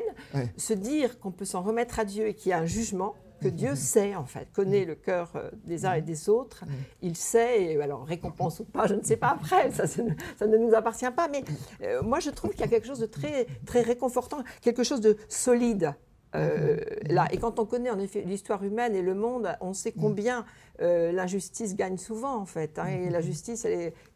se 0.56 0.72
dire 0.72 1.20
qu'on 1.20 1.30
peut 1.30 1.44
s'en 1.44 1.62
remettre 1.62 2.00
à 2.00 2.04
Dieu 2.04 2.26
et 2.26 2.34
qu'il 2.34 2.50
y 2.50 2.52
a 2.52 2.58
un 2.58 2.66
jugement, 2.66 3.14
que 3.42 3.48
Dieu 3.48 3.74
sait, 3.74 4.14
en 4.14 4.24
fait, 4.24 4.48
connaît 4.52 4.84
le 4.84 4.94
cœur 4.94 5.32
euh, 5.36 5.50
des 5.64 5.84
uns 5.86 5.94
et 5.94 6.02
des 6.02 6.28
autres, 6.28 6.64
il 7.00 7.16
sait, 7.16 7.62
et 7.64 7.82
alors 7.82 8.04
récompense 8.06 8.60
ou 8.60 8.64
pas, 8.64 8.86
je 8.86 8.94
ne 8.94 9.02
sais 9.02 9.16
pas 9.16 9.30
après, 9.38 9.70
ça, 9.72 9.86
ça 9.86 10.02
ne, 10.46 10.56
nous 10.56 10.74
appartient 10.74 11.10
pas, 11.16 11.28
mais 11.28 11.42
euh, 11.82 12.02
moi, 12.02 12.20
je 12.20 12.30
trouve 12.30 12.50
qu'il 12.52 12.60
y 12.60 12.64
a 12.64 12.68
quelque 12.68 12.86
chose 12.86 13.00
de 13.00 13.06
très, 13.06 13.46
très 13.66 13.82
réconfortant, 13.82 14.42
quelque 14.60 14.84
chose 14.84 15.00
de 15.00 15.16
solide. 15.28 15.94
euh, 16.34 16.78
là. 17.10 17.26
Et 17.30 17.36
quand 17.36 17.58
on 17.58 17.66
connaît 17.66 17.90
en 17.90 17.98
effet 17.98 18.22
l'histoire 18.22 18.62
humaine 18.64 18.94
et 18.94 19.02
le 19.02 19.14
monde, 19.14 19.54
on 19.60 19.74
sait 19.74 19.92
combien 19.92 20.46
euh, 20.80 21.12
l'injustice 21.12 21.76
gagne 21.76 21.98
souvent 21.98 22.36
en 22.36 22.46
fait. 22.46 22.78
hein. 22.78 22.86
et 22.86 23.10
la 23.10 23.20
justice, 23.20 23.66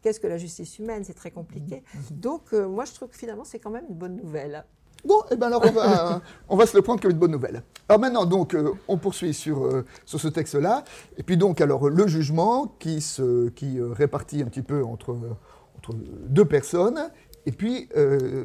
qu'est-ce 0.01 0.19
que 0.19 0.25
la 0.27 0.37
justice 0.39 0.79
humaine? 0.79 1.03
C'est 1.03 1.13
très 1.13 1.29
compliqué. 1.29 1.83
Donc 2.09 2.53
euh, 2.53 2.67
moi 2.67 2.85
je 2.85 2.93
trouve 2.93 3.09
que 3.09 3.17
finalement 3.17 3.43
c'est 3.43 3.59
quand 3.59 3.69
même 3.69 3.85
une 3.89 3.95
bonne 3.95 4.15
nouvelle. 4.15 4.65
Bon, 5.05 5.21
et 5.31 5.35
ben 5.35 5.47
alors 5.47 5.63
on 5.65 5.71
va, 5.71 6.21
on 6.49 6.55
va 6.55 6.65
se 6.65 6.75
le 6.75 6.83
prendre 6.83 7.01
comme 7.01 7.11
une 7.11 7.17
bonne 7.17 7.31
nouvelle. 7.31 7.63
Alors 7.89 8.01
maintenant, 8.01 8.25
donc, 8.25 8.53
euh, 8.53 8.73
on 8.87 8.97
poursuit 8.97 9.33
sur, 9.33 9.65
euh, 9.65 9.85
sur 10.05 10.19
ce 10.19 10.27
texte-là. 10.27 10.83
Et 11.17 11.23
puis 11.23 11.37
donc, 11.37 11.61
alors, 11.61 11.89
le 11.89 12.07
jugement 12.07 12.75
qui, 12.79 12.99
se, 12.99 13.49
qui 13.49 13.79
euh, 13.79 13.93
répartit 13.93 14.41
un 14.41 14.45
petit 14.45 14.61
peu 14.61 14.83
entre, 14.83 15.17
entre 15.77 15.93
deux 16.27 16.45
personnes. 16.45 16.99
Et 17.45 17.53
puis, 17.53 17.87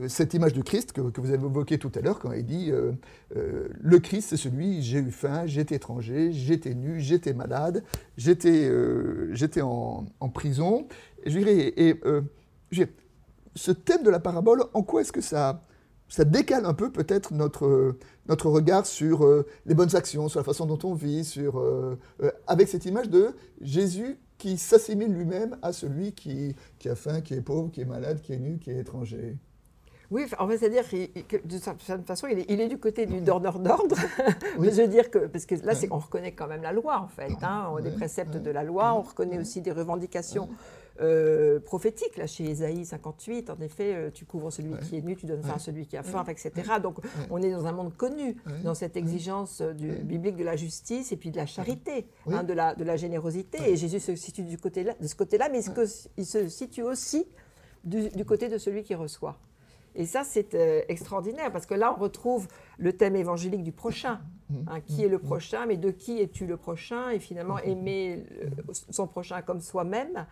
cette 0.06 0.32
image 0.32 0.52
du 0.52 0.62
Christ 0.62 0.92
que, 0.92 1.00
que 1.00 1.20
vous 1.20 1.32
avez 1.32 1.44
évoquée 1.44 1.76
tout 1.76 1.90
à 1.96 2.00
l'heure, 2.00 2.20
quand 2.20 2.30
il 2.30 2.46
dit 2.46 2.70
Le 3.34 3.98
Christ, 3.98 4.28
c'est 4.30 4.36
celui, 4.36 4.80
j'ai 4.80 5.00
eu 5.00 5.10
faim, 5.10 5.42
j'étais 5.44 5.74
étranger, 5.74 6.30
j'étais 6.30 6.72
nu, 6.72 7.00
j'étais 7.00 7.32
malade, 7.32 7.82
j'étais 8.16 8.70
en, 9.60 10.04
prison. 10.32 10.86
Je 11.26 11.36
dirais, 11.36 11.74
et, 11.76 12.00
je 12.70 12.76
dirais, 12.76 12.92
ce 13.56 13.72
thème 13.72 14.04
de 14.04 14.10
la 14.10 14.20
parabole, 14.20 14.66
en 14.72 14.84
quoi 14.84 15.00
est-ce 15.00 15.10
que 15.10 15.20
ça, 15.20 15.64
ça 16.12 16.24
décale 16.24 16.66
un 16.66 16.74
peu 16.74 16.92
peut-être 16.92 17.32
notre, 17.32 17.64
euh, 17.64 17.98
notre 18.28 18.50
regard 18.50 18.84
sur 18.84 19.24
euh, 19.24 19.46
les 19.64 19.74
bonnes 19.74 19.96
actions, 19.96 20.28
sur 20.28 20.40
la 20.40 20.44
façon 20.44 20.66
dont 20.66 20.78
on 20.84 20.92
vit, 20.92 21.24
sur, 21.24 21.58
euh, 21.58 21.98
euh, 22.22 22.30
avec 22.46 22.68
cette 22.68 22.84
image 22.84 23.08
de 23.08 23.28
Jésus 23.62 24.18
qui 24.36 24.58
s'assimile 24.58 25.10
lui-même 25.14 25.56
à 25.62 25.72
celui 25.72 26.12
qui, 26.12 26.54
qui 26.78 26.90
a 26.90 26.96
faim, 26.96 27.22
qui 27.22 27.32
est 27.32 27.40
pauvre, 27.40 27.70
qui 27.70 27.80
est 27.80 27.86
malade, 27.86 28.20
qui 28.20 28.34
est 28.34 28.38
nu, 28.38 28.58
qui 28.58 28.70
est 28.70 28.78
étranger. 28.78 29.38
Oui, 30.10 30.26
en 30.38 30.46
fait, 30.48 30.58
c'est-à-dire 30.58 30.84
que 31.26 31.36
de 31.46 31.56
certaine 31.56 32.04
façon, 32.04 32.26
il 32.26 32.40
est, 32.40 32.44
il 32.50 32.60
est 32.60 32.68
du 32.68 32.76
côté 32.76 33.06
du 33.06 33.22
donneur 33.22 33.58
d'ordre. 33.58 33.96
Oui. 34.58 34.68
Je 34.70 34.82
veux 34.82 34.88
dire 34.88 35.10
que, 35.10 35.20
parce 35.20 35.46
que 35.46 35.54
là, 35.64 35.74
c'est- 35.74 35.86
Ouais. 35.86 35.92
on 35.94 35.98
reconnaît 35.98 36.32
quand 36.32 36.46
même 36.48 36.60
la 36.62 36.72
loi, 36.72 37.00
en 37.00 37.08
fait, 37.08 37.32
hein, 37.40 37.68
on 37.72 37.76
a 37.76 37.80
des 37.80 37.88
Ouais, 37.88 37.96
préceptes 37.96 38.34
ouais, 38.34 38.40
de 38.40 38.50
la 38.50 38.62
loi, 38.64 38.92
on 38.92 39.00
ouais, 39.00 39.08
reconnaît 39.08 39.36
ouais. 39.36 39.40
aussi 39.40 39.62
des 39.62 39.72
revendications 39.72 40.50
euh, 41.00 41.58
prophétiques. 41.60 42.16
Là, 42.16 42.26
chez 42.26 42.44
Ésaïe 42.50 42.84
58, 42.84 43.50
en 43.50 43.58
effet, 43.60 43.94
euh, 43.94 44.10
tu 44.12 44.24
couvres 44.24 44.50
celui 44.52 44.72
Ouais. 44.74 44.80
qui 44.80 44.96
est 44.96 45.00
nu, 45.00 45.16
tu 45.16 45.26
donnes 45.26 45.42
faim 45.42 45.54
à 45.56 45.58
celui 45.58 45.86
qui 45.86 45.96
a 45.96 46.02
faim, 46.02 46.24
Ouais. 46.26 46.32
etc. 46.32 46.52
Donc, 46.82 46.98
on 47.30 47.40
est 47.42 47.50
dans 47.50 47.66
un 47.66 47.72
monde 47.72 47.94
connu, 47.96 48.36
dans 48.64 48.74
cette 48.74 48.96
exigence 48.96 49.60
euh, 49.60 49.72
du, 49.72 49.88
biblique 49.90 50.36
de 50.36 50.44
la 50.44 50.56
justice 50.56 51.12
et 51.12 51.16
puis 51.16 51.30
de 51.30 51.36
la 51.36 51.46
charité, 51.46 52.06
Oui. 52.26 52.34
hein, 52.34 52.42
de, 52.44 52.52
la, 52.52 52.74
de 52.74 52.84
la 52.84 52.96
générosité. 52.96 53.58
Et 53.70 53.76
Jésus 53.76 54.00
se 54.00 54.14
situe 54.16 54.42
du 54.44 54.58
côté 54.58 54.84
-là, 54.84 54.94
de 55.00 55.06
ce 55.06 55.14
côté-là, 55.14 55.48
mais 55.50 55.60
il 56.16 56.26
se- 56.26 56.48
situe 56.48 56.82
aussi 56.82 57.26
du, 57.84 58.08
du 58.10 58.24
côté 58.24 58.48
de 58.48 58.58
celui 58.58 58.82
qui 58.82 58.94
reçoit. 58.94 59.38
Et 59.94 60.06
ça, 60.06 60.22
c'est 60.24 60.54
euh, 60.54 60.80
extraordinaire, 60.88 61.52
parce 61.52 61.66
que 61.66 61.74
là, 61.74 61.94
on 61.94 62.00
retrouve 62.00 62.48
le 62.78 62.94
thème 62.94 63.14
évangélique 63.16 63.62
du 63.62 63.72
prochain. 63.72 64.20
hein, 64.66 64.80
qui 64.84 65.02
est 65.02 65.08
le 65.08 65.18
prochain, 65.18 65.64
mais 65.66 65.78
de 65.78 65.90
qui 65.90 66.20
es-tu 66.20 66.44
le 66.46 66.58
prochain? 66.58 67.08
Et 67.10 67.18
finalement, 67.18 67.58
aimer 67.60 68.22
son 68.90 69.06
prochain 69.06 69.40
comme 69.40 69.60
soi-même. 69.62 70.26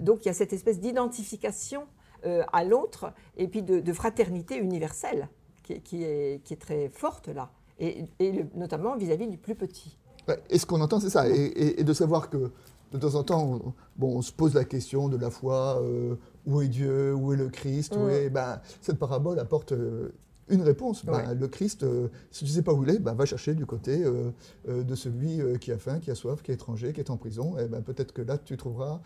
Donc, 0.00 0.24
il 0.24 0.28
y 0.28 0.30
a 0.30 0.34
cette 0.34 0.52
espèce 0.52 0.80
d'identification 0.80 1.84
euh, 2.26 2.42
à 2.52 2.64
l'autre, 2.64 3.12
et 3.36 3.48
puis 3.48 3.62
de, 3.62 3.80
de 3.80 3.92
fraternité 3.92 4.56
universelle, 4.56 5.28
qui, 5.62 5.74
est- 5.74 5.80
qui 5.80 6.04
est, 6.04 6.42
qui 6.44 6.54
est 6.54 6.58
très 6.60 6.88
forte 6.88 7.28
là, 7.28 7.50
et, 7.78 8.04
et 8.18 8.32
le- 8.32 8.46
notamment 8.54 8.96
vis-à-vis 8.96 9.26
du 9.26 9.36
plus 9.38 9.54
petit. 9.54 9.98
Ouais, 10.28 10.38
et 10.48 10.58
ce 10.58 10.64
qu'on 10.64 10.80
entend, 10.80 11.00
c'est 11.00 11.10
ça. 11.10 11.28
Et, 11.28 11.32
et- 11.34 11.80
et 11.80 11.84
de 11.84 11.92
savoir 11.92 12.30
que 12.30 12.50
de 12.92 12.98
temps 12.98 13.14
en 13.16 13.24
temps, 13.24 13.44
on, 13.44 13.74
bon, 13.96 14.16
on 14.18 14.22
se 14.22 14.32
pose 14.32 14.54
la 14.54 14.64
question 14.64 15.08
de 15.08 15.16
la 15.18 15.28
foi 15.30 15.80
euh, 15.82 16.14
où 16.46 16.62
est 16.62 16.68
Dieu 16.68 17.12
Où 17.14 17.32
est 17.32 17.36
le 17.36 17.48
Christ 17.50 17.94
où 17.96 18.06
Mm. 18.06 18.10
est, 18.10 18.30
ben, 18.30 18.60
Cette 18.80 18.98
parabole 18.98 19.38
apporte 19.38 19.72
euh, 19.72 20.14
une 20.48 20.62
réponse. 20.62 21.04
Ouais. 21.04 21.34
Le 21.34 21.48
Christ, 21.48 21.82
euh, 21.82 22.08
si 22.30 22.44
tu 22.44 22.50
ne 22.50 22.54
sais 22.56 22.62
pas 22.62 22.72
où 22.72 22.82
il 22.84 22.90
est, 22.90 22.98
ben, 22.98 23.14
va 23.14 23.24
chercher 23.24 23.54
du 23.54 23.66
côté 23.66 24.04
euh, 24.04 24.30
euh, 24.68 24.82
de 24.82 24.94
celui 24.94 25.40
qui 25.58 25.72
a 25.72 25.78
faim, 25.78 25.98
qui 26.00 26.10
a 26.10 26.14
soif, 26.14 26.42
qui 26.42 26.50
est 26.50 26.54
étranger, 26.54 26.92
qui 26.92 27.00
est 27.00 27.10
en 27.10 27.16
prison. 27.16 27.56
Et 27.58 27.66
ben, 27.66 27.82
Peut-être 27.82 28.12
que 28.12 28.22
là, 28.22 28.38
tu 28.38 28.56
trouveras 28.56 29.00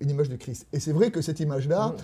une 0.00 0.10
image 0.10 0.28
du 0.28 0.38
Christ. 0.38 0.66
Et 0.72 0.80
c'est 0.80 0.92
vrai 0.92 1.10
que 1.10 1.20
cette 1.20 1.40
image-là, 1.40 1.94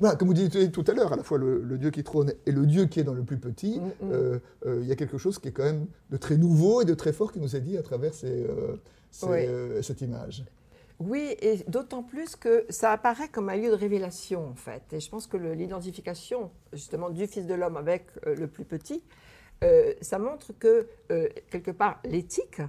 voilà, 0.00 0.14
comme 0.14 0.28
vous 0.28 0.34
disiez 0.34 0.70
tout 0.70 0.84
à 0.86 0.92
l'heure, 0.92 1.12
à 1.12 1.16
la 1.16 1.24
fois 1.24 1.38
le, 1.38 1.60
le 1.60 1.76
Dieu 1.76 1.90
qui 1.90 2.04
trône 2.04 2.32
et 2.46 2.52
le 2.52 2.66
Dieu 2.66 2.84
qui 2.86 3.00
est 3.00 3.04
dans 3.04 3.14
le 3.14 3.24
plus 3.24 3.38
petit, 3.38 3.80
Mm, 4.00 4.06
mm. 4.06 4.40
il 4.82 4.86
y 4.86 4.92
a 4.92 4.96
quelque 4.96 5.18
chose 5.18 5.38
qui 5.38 5.48
est 5.48 5.52
quand 5.52 5.64
même 5.64 5.86
de 6.10 6.16
très 6.16 6.36
nouveau 6.36 6.82
et 6.82 6.84
de 6.84 6.94
très 6.94 7.12
fort 7.12 7.32
qui 7.32 7.40
nous 7.40 7.56
est 7.56 7.60
dit 7.60 7.76
à 7.76 7.82
travers 7.82 8.14
ces, 8.14 8.46
ces, 9.10 9.26
Oui. 9.26 9.82
cette 9.82 10.00
image. 10.00 10.44
Oui, 11.00 11.36
et 11.40 11.58
d'autant 11.68 12.02
plus 12.02 12.34
que 12.34 12.66
ça 12.70 12.90
apparaît 12.90 13.28
comme 13.28 13.48
un 13.50 13.56
lieu 13.56 13.70
de 13.70 13.76
révélation, 13.76 14.48
en 14.48 14.54
fait. 14.56 14.82
Et 14.92 14.98
je 15.00 15.08
pense 15.08 15.28
que 15.28 15.36
l'identification, 15.36 16.50
justement, 16.72 17.08
du 17.10 17.26
Fils 17.28 17.46
de 17.46 17.54
l'homme 17.54 17.76
avec 17.76 18.06
euh, 18.26 18.34
le 18.34 18.48
plus 18.48 18.64
petit, 18.64 19.04
euh, 19.62 19.94
ça 20.00 20.18
montre 20.18 20.52
que, 20.58 20.88
euh, 21.12 21.28
quelque 21.50 21.70
part, 21.70 22.00
l'éthique, 22.04 22.60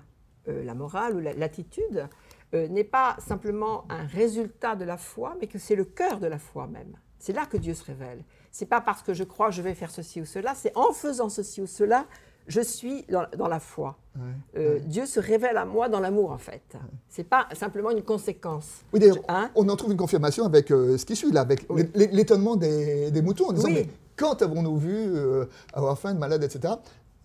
la 0.47 0.73
morale 0.73 1.15
ou 1.15 1.19
la- 1.19 1.33
l'attitude, 1.33 2.07
n'est 2.53 2.83
pas 2.83 3.15
simplement 3.19 3.85
un 3.89 4.07
résultat 4.07 4.75
de 4.75 4.83
la 4.83 4.97
foi, 4.97 5.35
mais 5.39 5.45
que 5.45 5.59
c'est 5.59 5.75
le 5.75 5.85
cœur 5.85 6.19
de 6.19 6.25
la 6.25 6.39
foi 6.39 6.65
même. 6.65 6.97
C'est 7.19 7.33
là 7.33 7.45
que 7.45 7.57
Dieu 7.57 7.75
se 7.75 7.83
révèle. 7.85 8.23
C'est 8.51 8.65
pas 8.65 8.81
parce 8.81 9.03
que 9.03 9.13
je 9.13 9.23
crois 9.23 9.51
je 9.51 9.61
vais 9.61 9.75
faire 9.75 9.91
ceci 9.91 10.19
ou 10.21 10.25
cela, 10.25 10.55
c'est 10.55 10.75
en 10.75 10.91
faisant 10.91 11.29
ceci 11.29 11.61
ou 11.61 11.67
cela, 11.67 12.07
je 12.49 12.61
suis 12.61 13.05
dans, 13.09 13.25
dans 13.37 13.47
la 13.47 13.59
foi. 13.59 13.97
Ouais, 14.17 14.21
Euh, 14.57 14.73
ouais. 14.73 14.79
Dieu 14.81 15.05
se 15.05 15.19
révèle 15.19 15.55
à 15.55 15.63
moi 15.65 15.87
dans 15.87 15.99
l'amour, 16.01 16.31
en 16.31 16.37
fait. 16.37 16.61
C'est 17.07 17.23
pas 17.23 17.47
simplement 17.53 17.91
une 17.91 18.01
conséquence. 18.03 18.81
Oui, 18.91 18.99
d'ailleurs, 18.99 19.17
Hein 19.29 19.49
on 19.55 19.69
en 19.69 19.75
trouve 19.77 19.91
une 19.91 19.97
confirmation 19.97 20.43
avec 20.45 20.71
euh, 20.71 20.97
ce 20.97 21.05
qui 21.05 21.15
suit, 21.15 21.31
là, 21.31 21.41
avec 21.41 21.65
Oui. 21.69 21.83
l'étonnement 21.95 22.55
des, 22.57 23.11
des 23.11 23.21
moutons, 23.21 23.49
en 23.49 23.53
disant, 23.53 23.67
Oui. 23.67 23.73
mais 23.75 23.87
quand 24.17 24.41
avons-nous 24.41 24.77
vu 24.77 24.93
euh, 24.93 25.45
avoir 25.73 25.97
faim, 25.97 26.13
de 26.13 26.19
malade, 26.19 26.43
etc. 26.43 26.73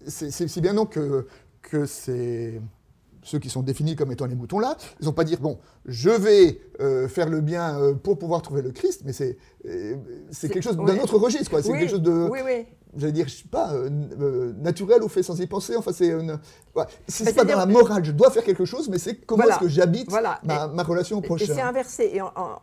C'est 0.06 0.60
bien 0.60 0.74
donc 0.74 0.90
que, 0.92 1.26
que 1.62 1.86
c'est 1.86 2.60
ceux 3.22 3.38
qui 3.38 3.48
sont 3.48 3.62
définis 3.62 3.96
comme 3.96 4.12
étant 4.12 4.26
les 4.26 4.34
moutons 4.34 4.58
là, 4.58 4.76
ils 5.00 5.06
n'ont 5.06 5.12
pas 5.14 5.24
dire, 5.24 5.40
bon, 5.40 5.58
je 5.86 6.10
vais 6.10 6.60
euh, 6.80 7.08
faire 7.08 7.30
le 7.30 7.40
bien 7.40 7.80
euh, 7.80 7.94
pour 7.94 8.18
pouvoir 8.18 8.42
trouver 8.42 8.60
le 8.60 8.70
Christ, 8.70 9.00
mais 9.06 9.14
c'est 9.14 9.38
euh, 9.64 9.96
quelque 10.42 10.60
chose 10.60 10.76
d'un 10.76 10.84
ouais. 10.84 11.00
autre 11.02 11.16
registre, 11.16 11.48
quoi. 11.48 11.62
C'est 11.62 11.70
Oui, 11.72 11.78
quelque 11.78 11.90
chose 11.90 12.02
de, 12.02 12.28
Oui, 12.30 12.40
oui. 12.44 12.66
J'allais 12.96 13.12
dire, 13.12 13.28
je 13.28 13.34
sais 13.36 13.48
pas, 13.50 13.72
euh, 13.72 13.90
euh, 14.20 14.52
naturel 14.58 15.02
ou 15.02 15.08
fait 15.08 15.22
sans 15.22 15.40
y 15.40 15.46
penser. 15.46 15.76
Enfin, 15.76 15.92
c'est 15.92 16.08
une... 16.08 16.38
ouais, 16.74 16.84
c'est 17.08 17.24
Mais 17.24 17.32
pas 17.32 17.44
dans 17.44 17.56
la 17.58 17.66
morale, 17.66 18.04
je 18.04 18.12
dois 18.12 18.30
faire 18.30 18.44
quelque 18.44 18.64
chose, 18.64 18.88
mais 18.88 18.98
c'est 18.98 19.16
comment 19.16 19.42
Voilà. 19.42 19.56
est-ce 19.56 19.64
que 19.64 19.68
j'habite 19.68 20.10
Voilà. 20.10 20.40
ma, 20.44 20.66
ma 20.68 20.82
relation 20.82 21.18
au 21.18 21.20
Et- 21.20 21.24
Et 21.24 21.26
prochain. 21.28 21.54
c'est 21.54 21.60
inversé. 21.60 22.04
Et 22.14 22.20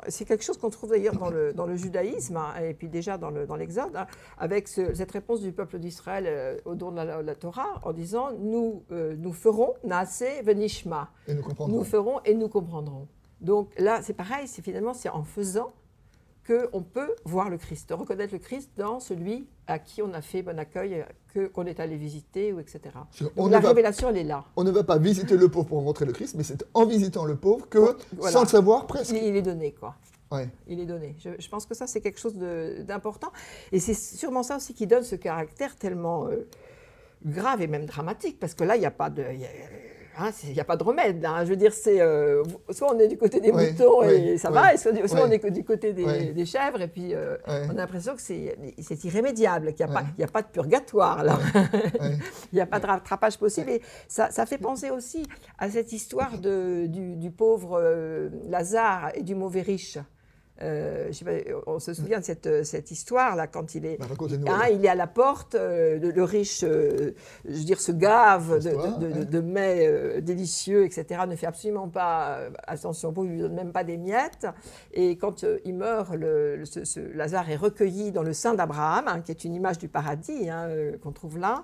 c'est 0.09 0.25
quelque 0.25 0.43
chose 0.43 0.57
qu'on 0.57 0.69
trouve 0.69 0.91
d'ailleurs 0.91 1.15
dans 1.15 1.29
le, 1.29 1.53
dans 1.53 1.65
le 1.65 1.75
judaïsme, 1.75 2.37
hein, 2.37 2.53
et 2.63 2.73
puis 2.73 2.87
déjà 2.89 3.17
dans 3.17 3.29
le- 3.29 3.45
dans 3.45 3.55
l'Exode, 3.55 3.95
hein, 3.95 4.07
avec 4.37 4.67
ce- 4.67 4.93
cette 4.93 5.11
réponse 5.11 5.41
du 5.41 5.51
peuple 5.51 5.79
d'Israël 5.79 6.25
euh, 6.27 6.57
au 6.65 6.75
don 6.75 6.91
de 6.91 6.97
la, 6.97 7.21
la 7.21 7.35
Torah, 7.35 7.79
en 7.83 7.93
disant 7.93 8.29
Nous, 8.39 8.83
euh, 8.91 9.15
nous 9.17 9.33
ferons, 9.33 9.73
Naase 9.83 10.23
venishma. 10.43 11.09
Et 11.27 11.33
nous 11.33 11.41
comprendrons. 11.43 11.77
Nous 11.77 11.83
ferons 11.83 12.19
et 12.25 12.33
nous 12.35 12.49
comprendrons. 12.49 13.07
Donc 13.39 13.69
là, 13.79 14.01
c'est 14.03 14.13
pareil, 14.13 14.47
c'est 14.47 14.61
finalement 14.61 14.93
c'est 14.93 15.09
en 15.09 15.23
faisant 15.23 15.71
qu'on 16.51 16.81
peut 16.83 17.13
voir 17.25 17.49
le 17.49 17.57
Christ, 17.57 17.91
reconnaître 17.95 18.33
le 18.33 18.39
Christ 18.39 18.71
dans 18.77 18.99
celui 18.99 19.47
à 19.67 19.79
qui 19.79 20.01
on 20.01 20.13
a 20.13 20.21
fait 20.21 20.41
bon 20.41 20.57
accueil, 20.59 21.05
que- 21.33 21.47
qu'on 21.47 21.65
est 21.65 21.79
allé 21.79 21.95
visiter, 21.97 22.51
ou 22.53 22.59
etc. 22.59 22.81
On 23.37 23.47
la 23.47 23.59
va- 23.59 23.69
révélation, 23.69 24.09
elle 24.09 24.17
est 24.17 24.23
là. 24.23 24.43
On 24.55 24.63
ne 24.63 24.71
va 24.71 24.83
pas 24.83 24.97
visiter 24.97 25.37
le 25.37 25.47
pauvre 25.49 25.67
pour 25.67 25.77
rencontrer 25.79 26.05
le 26.05 26.13
Christ, 26.13 26.35
mais 26.37 26.43
c'est 26.43 26.63
en 26.73 26.85
visitant 26.85 27.25
le 27.25 27.35
pauvre 27.35 27.67
que, 27.69 27.95
Voilà. 28.17 28.31
sans 28.31 28.41
le 28.41 28.47
savoir, 28.47 28.87
presque. 28.87 29.11
Il, 29.11 29.23
il 29.23 29.35
est 29.35 29.41
donné, 29.41 29.71
quoi. 29.73 29.95
Ouais. 30.31 30.47
Il 30.67 30.79
est 30.79 30.85
donné. 30.85 31.15
Je, 31.19 31.29
je 31.39 31.49
pense 31.49 31.65
que 31.65 31.73
ça, 31.75 31.87
c'est 31.87 31.99
quelque 32.01 32.19
chose 32.19 32.35
d'important. 32.35 33.31
Et 33.71 33.79
c'est 33.79 33.93
sûrement 33.93 34.43
ça 34.43 34.55
aussi 34.57 34.73
qui 34.73 34.87
donne 34.87 35.03
ce 35.03 35.15
caractère 35.15 35.75
tellement 35.75 36.27
euh, 36.27 36.47
grave 37.25 37.61
et 37.61 37.67
même 37.67 37.85
dramatique, 37.85 38.39
parce 38.39 38.53
que 38.53 38.63
là, 38.63 38.75
il 38.77 38.79
n'y 38.79 38.85
a 38.85 38.91
pas 38.91 39.09
de... 39.09 39.23
il 39.33 39.39
y 39.41 39.45
a- 39.45 39.49
hein, 40.17 40.31
il 40.43 40.53
n'y 40.53 40.59
a 40.59 40.63
pas 40.63 40.75
de 40.77 40.83
remède. 40.83 41.23
hein. 41.25 41.43
Je 41.43 41.49
veux 41.49 41.55
dire, 41.55 41.73
c'est 41.73 42.01
euh, 42.01 42.43
soit 42.69 42.93
on 42.93 42.99
est 42.99 43.07
du 43.07 43.17
côté 43.17 43.39
des 43.39 43.51
moutons 43.71 44.01
et 44.03 44.37
ça 44.37 44.49
va, 44.49 44.73
et 44.73 44.77
soit, 44.77 44.91
on 45.25 45.31
est 45.31 45.49
du 45.51 45.63
côté 45.63 45.93
des, 45.93 46.45
chèvres, 46.45 46.81
et 46.81 46.87
puis 46.87 47.13
euh, 47.13 47.37
on 47.67 47.71
a 47.71 47.73
l'impression 47.73 48.15
que 48.15 48.21
c'est 48.21 49.03
irrémédiable, 49.03 49.73
qu'il 49.73 49.85
n'y 49.85 49.91
a, 49.91 50.27
pas- 50.27 50.39
a 50.39 50.41
de 50.41 50.47
purgatoire. 50.47 51.23
Il 52.51 52.55
n'y 52.55 52.61
a 52.61 52.65
pas 52.65 52.79
de 52.79 52.85
rattrapage 52.87 53.37
possible. 53.37 53.69
Et 53.69 53.81
ça, 54.07 54.29
ça 54.31 54.45
fait 54.45 54.57
penser 54.57 54.89
aussi 54.89 55.25
à 55.57 55.69
cette 55.69 55.91
histoire 55.93 56.37
de, 56.37 56.85
du, 56.87 57.15
du 57.15 57.31
pauvre 57.31 57.79
euh, 57.81 58.29
Lazare 58.49 59.11
et 59.15 59.23
du 59.23 59.35
mauvais 59.35 59.61
riche. 59.61 59.97
Euh, 60.61 61.07
je 61.07 61.13
sais 61.13 61.25
pas, 61.25 61.31
on 61.67 61.79
se 61.79 61.93
souvient 61.93 62.19
de 62.19 62.23
cette, 62.23 62.63
cette 62.65 62.91
histoire-là, 62.91 63.47
quand 63.47 63.73
il 63.75 63.85
est, 63.85 63.97
Bah, 63.97 64.05
Hein, 64.47 64.59
alors. 64.59 64.67
il 64.77 64.85
est 64.85 64.89
à 64.89 64.95
la 64.95 65.07
porte, 65.07 65.55
euh, 65.55 65.97
le, 65.99 66.11
le 66.11 66.23
riche, 66.23 66.63
euh, 66.63 67.11
je 67.45 67.51
veux 67.53 67.63
dire, 67.63 67.79
se 67.81 67.91
gave 67.91 68.49
de, 68.63 68.69
L'histoire, 68.69 68.99
de- 68.99 69.07
de- 69.07 69.13
ouais. 69.19 69.25
de 69.25 69.39
mets 69.41 69.87
euh, 69.87 70.21
délicieux, 70.21 70.85
etc., 70.85 71.21
ne 71.27 71.35
fait 71.35 71.47
absolument 71.47 71.87
pas 71.89 72.35
euh, 72.37 72.49
attention 72.67 73.11
pour 73.11 73.23
lui, 73.23 73.31
lui 73.33 73.39
donne 73.39 73.53
même 73.55 73.71
pas 73.71 73.83
des 73.83 73.97
miettes. 73.97 74.45
Et 74.93 75.17
quand 75.17 75.43
euh, 75.43 75.57
il 75.65 75.73
meurt, 75.75 76.13
le, 76.13 76.57
le- 76.57 76.65
ce, 76.65 76.85
ce 76.85 76.99
Lazare 76.99 77.49
est 77.49 77.55
recueilli 77.55 78.11
dans 78.11 78.23
le 78.23 78.33
sein 78.33 78.53
d'Abraham, 78.53 79.05
hein, 79.07 79.21
qui 79.21 79.31
est 79.31 79.43
une 79.43 79.55
image 79.55 79.77
du 79.79 79.87
paradis 79.87 80.49
hein, 80.49 80.67
euh, 80.69 80.97
qu'on 81.01 81.11
trouve 81.11 81.39
là. 81.39 81.63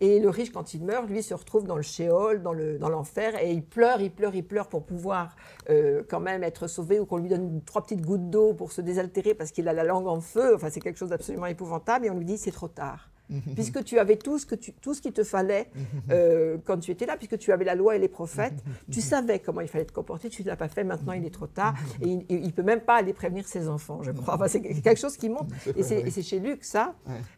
Et 0.00 0.20
le 0.20 0.28
riche, 0.30 0.52
quand 0.52 0.72
il 0.74 0.84
meurt, 0.84 1.08
lui 1.08 1.22
se 1.22 1.34
retrouve 1.34 1.66
dans 1.66 1.76
le 1.76 1.82
shéol, 1.82 2.42
dans 2.42 2.52
le- 2.52 2.78
dans 2.78 2.88
l'enfer, 2.90 3.32
et 3.42 3.50
il 3.50 3.64
pleure, 3.64 4.00
il 4.00 4.10
pleure, 4.12 4.34
il 4.34 4.44
pleure 4.44 4.68
pour 4.68 4.84
pouvoir 4.84 5.34
euh, 5.70 6.02
quand 6.08 6.20
même 6.20 6.44
être 6.44 6.68
sauvé, 6.68 7.00
ou 7.00 7.06
qu'on 7.06 7.16
lui 7.16 7.28
donne 7.28 7.60
trois 7.64 7.82
petites 7.82 8.02
gouttes 8.04 8.30
d'eau 8.30 8.35
pour 8.56 8.72
se 8.72 8.80
désaltérer 8.80 9.34
parce 9.34 9.50
qu'il 9.50 9.68
a 9.68 9.72
la 9.72 9.84
langue 9.84 10.06
en 10.06 10.20
feu. 10.20 10.54
Enfin, 10.54 10.70
c'est 10.70 10.80
quelque 10.80 10.98
chose 10.98 11.10
d'absolument 11.10 11.46
épouvantable. 11.46 12.06
Et 12.06 12.10
on 12.10 12.18
lui 12.18 12.24
dit, 12.24 12.38
c'est 12.38 12.52
trop 12.52 12.68
tard. 12.68 13.10
puisque 13.54 13.82
tu 13.84 13.98
avais 13.98 14.16
tout 14.16 14.38
ce, 14.38 14.46
que 14.46 14.54
tu, 14.54 14.72
tout 14.72 14.94
ce 14.94 15.02
qu'il 15.02 15.12
te 15.12 15.24
fallait 15.24 15.68
euh, 16.10 16.58
quand 16.64 16.78
tu 16.78 16.90
étais 16.90 17.06
là, 17.06 17.16
puisque 17.16 17.38
tu 17.38 17.52
avais 17.52 17.64
la 17.64 17.74
loi 17.74 17.96
et 17.96 17.98
les 17.98 18.08
prophètes. 18.08 18.62
tu 18.92 19.00
savais 19.00 19.40
comment 19.40 19.60
il 19.60 19.68
fallait 19.68 19.84
te 19.84 19.92
comporter, 19.92 20.28
tu 20.28 20.42
ne 20.42 20.48
l'as 20.48 20.56
pas 20.56 20.68
fait, 20.68 20.84
maintenant 20.84 21.12
il 21.12 21.24
est 21.24 21.34
trop 21.34 21.46
tard. 21.46 21.74
Et 22.00 22.18
il 22.28 22.46
ne 22.46 22.50
peut 22.50 22.62
même 22.62 22.80
pas 22.80 22.96
aller 22.96 23.12
prévenir 23.12 23.46
ses 23.46 23.68
enfants, 23.68 24.02
je 24.02 24.12
crois. 24.12 24.34
Enfin, 24.34 24.48
c'est 24.48 24.60
quelque 24.60 24.98
chose 24.98 25.16
qui 25.16 25.28
monte. 25.28 25.50
Et 25.76 25.82
c'est 25.82 26.22
chez 26.22 26.38
Luc, 26.38 26.64
ça. 26.64 26.94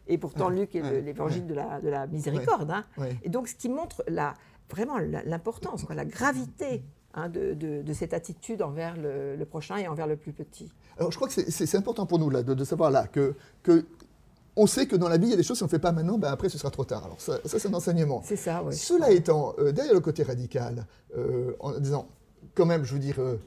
Et 0.07 0.17
pourtant, 0.17 0.49
Luc 0.49 0.75
est 0.75 1.01
l'évangile 1.01 1.47
de, 1.47 1.53
la, 1.53 1.79
de 1.81 1.89
la 1.89 2.07
miséricorde. 2.07 2.71
Hein. 2.71 2.85
Et 3.23 3.29
donc, 3.29 3.47
ce 3.47 3.55
qui 3.55 3.69
montre 3.69 4.03
la, 4.07 4.33
vraiment 4.69 4.97
l'importance, 4.97 5.85
la 5.89 6.05
gravité 6.05 6.83
Hein, 7.15 7.27
de, 7.27 7.55
de, 7.55 7.93
cette 7.93 8.13
attitude 8.13 8.61
envers 8.61 8.95
le, 8.95 9.43
prochain 9.43 9.77
et 9.77 9.87
envers 9.87 10.05
le 10.05 10.15
plus 10.15 10.31
petit. 10.31 10.71
Alors 10.99 11.11
je 11.11 11.17
crois 11.17 11.27
que 11.27 11.33
c'est 11.33 11.75
important 11.75 12.05
pour 12.05 12.19
nous 12.19 12.29
là, 12.29 12.43
de, 12.43 12.63
savoir 12.63 12.91
là 12.91 13.07
que, 13.07 13.33
que, 13.63 13.83
on 14.55 14.67
sait 14.67 14.85
que 14.85 14.95
dans 14.95 15.09
la 15.09 15.17
vie, 15.17 15.25
il 15.25 15.31
y 15.31 15.33
a 15.33 15.37
des 15.37 15.41
choses, 15.41 15.57
si 15.57 15.63
on 15.63 15.65
ne 15.65 15.71
fait 15.71 15.79
pas 15.79 15.91
maintenant, 15.91 16.19
ben 16.19 16.31
après 16.31 16.49
ce 16.49 16.59
sera 16.59 16.69
trop 16.69 16.85
tard. 16.85 17.05
Alors 17.05 17.19
ça, 17.19 17.39
c'est 17.45 17.65
un 17.65 17.73
enseignement. 17.73 18.21
C'est 18.23 18.35
ça, 18.35 18.61
oui. 18.63 18.75
Cela 18.75 19.09
étant, 19.09 19.55
euh, 19.57 19.71
derrière 19.71 19.95
le 19.95 20.01
côté 20.01 20.21
radical, 20.21 20.85
euh, 21.17 21.53
en 21.59 21.79
disant, 21.79 22.09
quand 22.53 22.67
même, 22.67 22.83
je 22.83 22.93
veux 22.93 22.99
dire, 22.99 23.15
euh, 23.17 23.37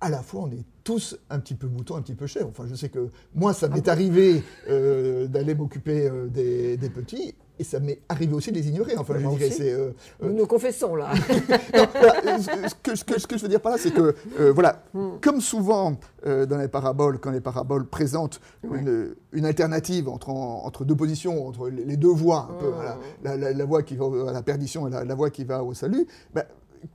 à 0.00 0.10
la 0.10 0.20
fois, 0.24 0.42
on 0.42 0.50
est 0.50 0.64
tous 0.82 1.16
un 1.30 1.38
petit 1.38 1.54
peu 1.54 1.68
moutons, 1.68 1.94
un 1.94 2.02
petit 2.02 2.16
peu 2.16 2.26
chers. 2.26 2.48
Enfin, 2.48 2.64
je 2.66 2.74
sais 2.74 2.88
que 2.88 3.10
moi, 3.34 3.54
ça 3.54 3.68
m'est 3.68 3.88
ah 3.88 3.92
arrivé 3.92 4.42
d'aller 4.66 5.54
m'occuper 5.54 6.10
des, 6.28 6.76
des 6.76 6.90
petits, 6.90 7.36
et 7.60 7.64
ça 7.64 7.78
m'est 7.78 8.00
arrivé 8.08 8.32
aussi 8.34 8.50
de 8.50 8.56
les 8.56 8.68
ignorer. 8.68 8.96
Enfin, 8.96 9.14
je 9.18 9.28
dirais, 9.28 9.50
c'est, 9.50 9.70
euh, 9.70 9.90
nous 10.22 10.32
nous 10.32 10.46
confessons 10.46 10.96
là. 10.96 11.12
ce, 11.14 12.74
que, 12.82 12.96
ce, 12.96 13.26
que, 13.26 13.36
je 13.36 13.42
veux 13.42 13.48
dire 13.48 13.60
par 13.60 13.72
là, 13.72 13.78
c'est 13.78 13.92
que, 13.92 14.14
euh, 14.40 14.50
voilà, 14.52 14.82
hmm. 14.94 15.18
comme 15.20 15.42
souvent 15.42 15.98
euh, 16.26 16.46
dans 16.46 16.56
les 16.56 16.68
paraboles, 16.68 17.18
quand 17.18 17.30
les 17.30 17.42
paraboles 17.42 17.84
présentent 17.84 18.40
une, 18.64 19.14
une, 19.32 19.44
alternative 19.44 20.08
entre, 20.08 20.30
entre 20.30 20.86
deux 20.86 20.96
positions, 20.96 21.46
entre 21.46 21.68
les, 21.68 21.98
deux 21.98 22.08
voies, 22.08 22.48
un 22.50 22.54
peu, 22.54 22.70
hmm. 22.70 23.38
la, 23.38 23.52
la, 23.52 23.64
voie 23.66 23.82
qui 23.82 23.96
va 23.96 24.06
à 24.28 24.32
la 24.32 24.42
perdition 24.42 24.88
et 24.88 24.90
la, 24.90 25.14
voie 25.14 25.28
qui 25.28 25.44
va 25.44 25.62
au 25.62 25.74
salut, 25.74 26.06
ben, 26.32 26.44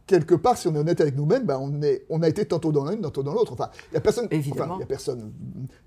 quelque 0.07 0.35
part, 0.35 0.57
si 0.57 0.67
on 0.67 0.75
est 0.75 0.79
honnête 0.79 1.01
avec 1.01 1.15
nous-mêmes, 1.15 1.43
ben 1.43 1.57
on, 1.61 1.81
est, 1.81 2.05
on 2.09 2.21
a 2.21 2.27
été 2.27 2.45
tantôt 2.45 2.71
dans 2.71 2.85
l'une, 2.89 3.01
tantôt 3.01 3.23
dans 3.23 3.33
l'autre. 3.33 3.53
Enfin, 3.53 3.69
il 3.91 3.95
y 3.95 3.97
a 3.97 4.01
personne. 4.01 4.27
Évidemment. 4.31 4.77
il 4.77 4.81
y 4.81 4.83
a 4.83 4.87
personne. 4.87 5.33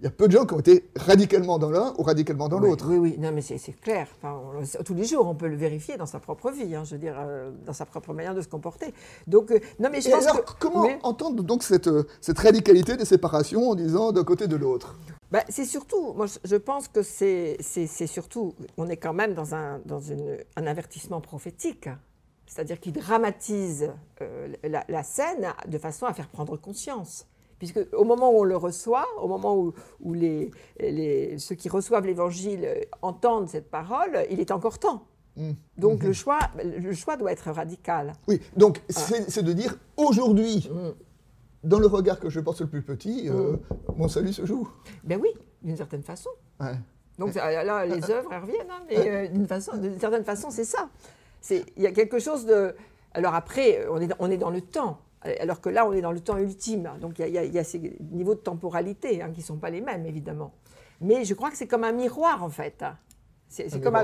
Il 0.01 0.05
y 0.05 0.07
a 0.07 0.11
peu 0.11 0.27
de 0.27 0.33
gens 0.33 0.45
qui 0.47 0.55
ont 0.55 0.61
été 0.61 0.89
radicalement 0.97 1.59
dans 1.59 1.71
l'un 1.71 1.95
ou 1.99 2.03
radicalement 2.03 2.49
dans 2.49 2.59
l'autre. 2.59 2.87
Oui, 2.89 2.97
oui, 2.99 3.17
non, 3.19 3.33
mais 3.33 3.43
c'est 3.43 3.59
clair. 3.81 4.09
Enfin, 4.23 4.41
tous 4.85 4.95
les 4.95 5.05
jours, 5.05 5.27
on 5.27 5.35
peut 5.35 5.49
le 5.49 5.57
vérifier 5.57 5.97
dans 5.97 6.07
sa 6.07 6.21
propre 6.21 6.51
vie. 6.51 6.75
Hein, 6.75 6.85
je 6.85 6.93
veux 6.93 7.01
dire, 7.01 7.17
euh, 7.19 7.51
dans 7.65 7.73
sa 7.73 7.87
propre 7.87 8.13
manière 8.13 8.35
de 8.35 8.43
se 8.43 8.49
comporter. 8.49 8.93
Donc, 9.27 9.51
euh, 9.51 9.61
non, 9.79 9.89
mais 9.91 10.01
je 10.01 10.11
pense 10.11 10.27
alors, 10.27 10.57
comment 10.59 10.89
entendre 11.03 11.43
donc 11.43 11.63
cette, 11.63 11.89
euh, 11.89 12.05
cette 12.21 12.39
radicalité 12.39 12.97
des 12.97 13.05
séparations 13.05 13.71
en 13.71 13.75
disant 13.75 14.13
d'un 14.13 14.25
côté 14.25 14.47
de 14.47 14.57
l'autre? 14.57 14.97
Ben, 15.31 15.43
c'est 15.51 15.67
surtout, 15.67 16.15
moi 16.15 16.25
je 16.43 16.57
pense 16.57 16.89
que 16.89 17.03
c'est 17.03 17.59
surtout, 18.07 18.55
on 18.79 18.89
est 18.89 18.97
quand 18.97 19.13
même 19.13 19.35
dans 19.35 19.55
un, 19.55 19.79
dans 19.85 20.01
une, 20.01 20.39
un 20.57 20.67
avertissement 20.67 21.21
prophétique 21.21 21.89
c'est-à-dire 22.49 22.81
qu'il 22.81 22.93
dramatise 22.93 23.93
euh, 24.23 24.49
la, 24.65 25.03
scène 25.03 25.53
de 25.69 25.79
façon 25.79 26.07
à 26.07 26.15
faire 26.15 26.29
prendre 26.29 26.57
conscience. 26.57 27.27
Puisque 27.59 27.81
au 27.93 28.05
moment 28.05 28.31
où 28.31 28.41
on 28.41 28.45
le 28.45 28.57
reçoit, 28.57 29.07
au 29.21 29.29
moment 29.29 29.57
où, 30.01 30.15
les, 30.15 30.51
ceux 31.39 31.55
qui 31.55 31.69
reçoivent 31.69 32.07
l'Évangile 32.07 32.87
entendent 33.03 33.49
cette 33.49 33.71
parole, 33.71 34.25
il 34.31 34.41
est 34.41 34.51
encore 34.51 34.79
temps. 34.79 35.07
Mmh. 35.37 35.51
Donc 35.77 36.03
le, 36.03 36.11
mmh. 36.11 36.15
choix, 36.15 36.39
le 36.65 36.93
choix 36.95 37.17
doit 37.17 37.33
être 37.33 37.51
radical. 37.51 38.13
Oui, 38.27 38.41
donc 38.57 38.81
c'est 38.89 39.43
de 39.43 39.53
dire 39.53 39.77
aujourd'hui, 39.97 40.71
mmh. 40.73 41.69
dans 41.69 41.81
le 41.81 41.87
regard 41.87 42.19
que 42.21 42.31
je 42.31 42.41
porte 42.41 42.57
sur 42.57 42.65
le 42.65 42.71
plus 42.71 42.83
petit, 42.83 43.29
euh, 43.29 43.57
mon 43.97 44.09
salut 44.09 44.33
se 44.33 44.47
joue. 44.47 44.69
Ben 45.05 45.21
oui, 45.21 45.29
d'une 45.63 45.77
certaine 45.77 46.03
façon. 46.03 46.31
Donc 47.19 47.35
là, 47.35 47.87
les 47.87 48.11
œuvres 48.11 48.31
reviennent, 48.41 48.71
hein, 48.71 48.85
mais 48.89 49.09
euh, 49.09 49.29
d'une 49.29 49.99
certaine 49.99 50.25
façon, 50.25 50.51
c'est 50.51 50.65
ça 50.65 50.89
il 51.51 51.83
y 51.83 51.87
a 51.87 51.93
quelque 51.93 52.19
chose 52.19 52.47
de. 52.47 52.75
Alors 53.13 53.35
après, 53.35 53.87
on 53.91 54.01
est, 54.01 54.11
on 54.19 54.31
est 54.31 54.37
dans 54.37 54.51
le 54.51 54.61
temps. 54.61 54.99
Alors 55.41 55.61
que 55.61 55.69
là, 55.69 55.87
on 55.87 55.93
est 55.93 56.01
dans 56.01 56.13
le 56.13 56.21
temps 56.21 56.39
ultime. 56.39 56.91
Donc 57.01 57.19
il 57.19 57.29
y 57.29 57.59
a, 57.59 57.65
ces 57.65 57.99
niveaux 58.13 58.35
de 58.35 58.41
temporalité 58.41 59.21
hein, 59.21 59.31
qui 59.33 59.41
ne 59.41 59.45
sont 59.45 59.57
pas 59.57 59.71
les 59.71 59.81
mêmes, 59.81 60.07
évidemment. 60.07 60.53
Mais 61.01 61.25
je 61.25 61.35
crois 61.35 61.51
que 61.51 61.57
c'est 61.57 61.67
comme 61.67 61.85
un 61.85 61.93
miroir, 61.93 62.43
en 62.43 62.51
fait. 62.51 62.85
C'est 63.49 63.83
comme, 63.83 63.97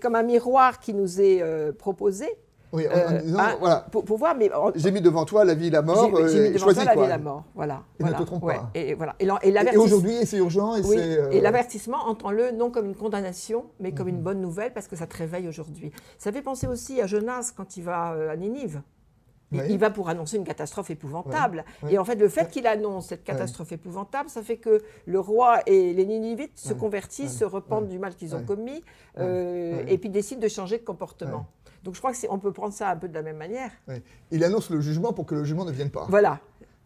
comme, 0.00 0.14
un 0.14 0.22
miroir 0.22 0.80
qui 0.80 0.94
nous 0.94 1.20
est 1.20 1.42
euh, 1.42 1.72
proposé. 1.72 2.26
Oui, 2.72 2.86
en, 2.88 2.90
euh, 2.90 3.20
hein, 3.38 3.56
voilà. 3.60 3.86
Pour, 3.90 4.04
voir, 4.16 4.34
mais 4.36 4.50
j'ai 4.74 4.90
mis 4.90 5.00
devant 5.00 5.24
toi 5.24 5.44
la 5.44 5.54
vie 5.54 5.68
et 5.68 5.70
la 5.70 5.82
mort. 5.82 6.10
J'ai 6.28 6.48
mis 6.48 6.50
devant 6.50 6.72
toi 6.72 6.84
la 6.84 6.94
vie 6.94 7.00
et 7.02 7.08
la 7.08 7.18
mort, 7.18 7.44
voilà. 7.54 7.82
Et 7.98 8.02
voilà. 8.02 8.18
ne 8.18 8.22
te 8.22 8.26
trompe 8.26 8.46
pas. 8.46 8.70
Et, 8.74 8.94
voilà. 8.94 9.14
Et, 9.20 9.76
aujourd'hui, 9.76 10.14
c'est 10.24 10.38
urgent. 10.38 10.76
Et, 10.76 10.82
oui. 10.82 10.96
Euh, 10.98 11.30
et 11.30 11.40
l'avertissement, 11.40 11.98
entends-le 12.06 12.50
non 12.50 12.70
comme 12.70 12.86
une 12.86 12.96
condamnation, 12.96 13.66
mais 13.80 13.92
comme 13.92 14.08
une 14.08 14.16
mhm. 14.16 14.22
bonne 14.22 14.40
nouvelle 14.40 14.72
parce 14.72 14.88
que 14.88 14.96
ça 14.96 15.06
te 15.06 15.16
réveille 15.16 15.48
aujourd'hui. 15.48 15.92
Ça 16.18 16.32
fait 16.32 16.42
penser 16.42 16.66
aussi 16.66 17.00
à 17.00 17.06
Jonas 17.06 17.52
quand 17.56 17.76
il 17.76 17.84
va 17.84 18.12
euh, 18.12 18.32
à 18.32 18.36
Ninive. 18.36 18.82
Il 19.52 19.78
va 19.78 19.90
pour 19.90 20.08
annoncer 20.08 20.36
une 20.36 20.44
catastrophe 20.44 20.90
épouvantable. 20.90 21.64
Et 21.88 21.98
en 21.98 22.04
fait, 22.04 22.16
le 22.16 22.28
fait 22.28 22.50
qu'il 22.50 22.66
annonce 22.66 23.06
cette 23.06 23.22
catastrophe 23.22 23.70
épouvantable, 23.70 24.28
ça 24.28 24.42
fait 24.42 24.56
que 24.56 24.82
le 25.06 25.20
roi 25.20 25.60
et 25.66 25.92
les 25.94 26.04
Ninivites 26.04 26.58
se 26.58 26.74
convertissent, 26.74 27.38
se 27.38 27.44
repentent 27.44 27.88
du 27.88 28.00
mal 28.00 28.16
qu'ils 28.16 28.34
ont 28.34 28.42
commis, 28.42 28.82
et 29.16 29.98
puis 29.98 30.10
décident 30.10 30.40
de 30.40 30.48
changer 30.48 30.78
de 30.78 30.84
comportement. 30.84 31.46
Donc 31.86 31.94
je 31.94 32.00
crois 32.00 32.12
qu'on 32.12 32.40
peut 32.40 32.52
prendre 32.52 32.74
ça 32.74 32.90
un 32.90 32.96
peu 32.96 33.06
de 33.06 33.14
la 33.14 33.22
même 33.22 33.36
manière. 33.36 33.70
Il 34.32 34.42
annonce 34.42 34.70
le 34.70 34.80
jugement 34.80 35.12
pour 35.12 35.24
que 35.24 35.36
le 35.36 35.44
jugement 35.44 35.64
ne 35.64 35.70
vienne 35.70 35.90
pas. 35.90 36.06
Voilà. 36.10 36.40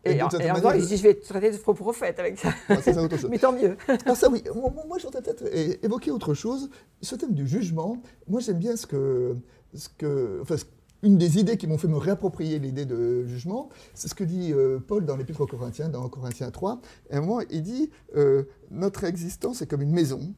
Et, 0.04 0.12
et, 0.12 0.22
encore, 0.22 0.74
il 0.74 0.86
dit 0.86 0.98
je 0.98 1.02
vais 1.02 1.14
traiter 1.14 1.50
de 1.50 1.56
faux 1.56 1.72
prophète 1.72 2.18
avec 2.18 2.38
ça. 2.38 2.50
Mais 3.30 3.38
tant 3.38 3.52
mieux. 3.52 3.78
Alors 4.04 4.16
ça 4.16 4.28
oui, 4.30 4.44
moi, 4.54 4.70
moi 4.86 4.98
je 4.98 5.06
voudrais 5.06 5.22
peut-être 5.22 5.44
évoquer 5.82 6.10
autre 6.10 6.34
chose. 6.34 6.68
Ce 7.00 7.14
thème 7.14 7.32
du 7.32 7.48
jugement, 7.48 7.96
moi 8.28 8.40
j'aime 8.40 8.58
bien 8.58 8.76
ce 8.76 8.86
que, 8.86 9.34
ce 9.72 9.88
que, 9.88 10.40
enfin, 10.42 10.56
une 11.02 11.16
des 11.16 11.38
idées 11.38 11.56
qui 11.56 11.66
m'ont 11.66 11.78
fait 11.78 11.88
me 11.88 11.96
réapproprier 11.96 12.58
l'idée 12.58 12.84
de 12.84 13.24
jugement, 13.24 13.70
c'est 13.94 14.08
ce 14.08 14.14
que 14.14 14.24
dit 14.24 14.52
euh, 14.52 14.80
Paul 14.86 15.06
dans 15.06 15.16
l'Épître 15.16 15.40
aux 15.40 15.46
Corinthiens, 15.46 15.88
dans 15.88 16.06
Corinthiens 16.10 16.50
3. 16.50 16.80
Et 17.08 17.14
à 17.14 17.18
un 17.18 17.20
moment, 17.22 17.40
il 17.48 17.62
dit 17.62 17.90
euh, 18.16 18.42
Notre 18.70 19.04
existence 19.04 19.62
est 19.62 19.66
comme 19.66 19.80
une 19.80 19.92
maison. 19.92 20.34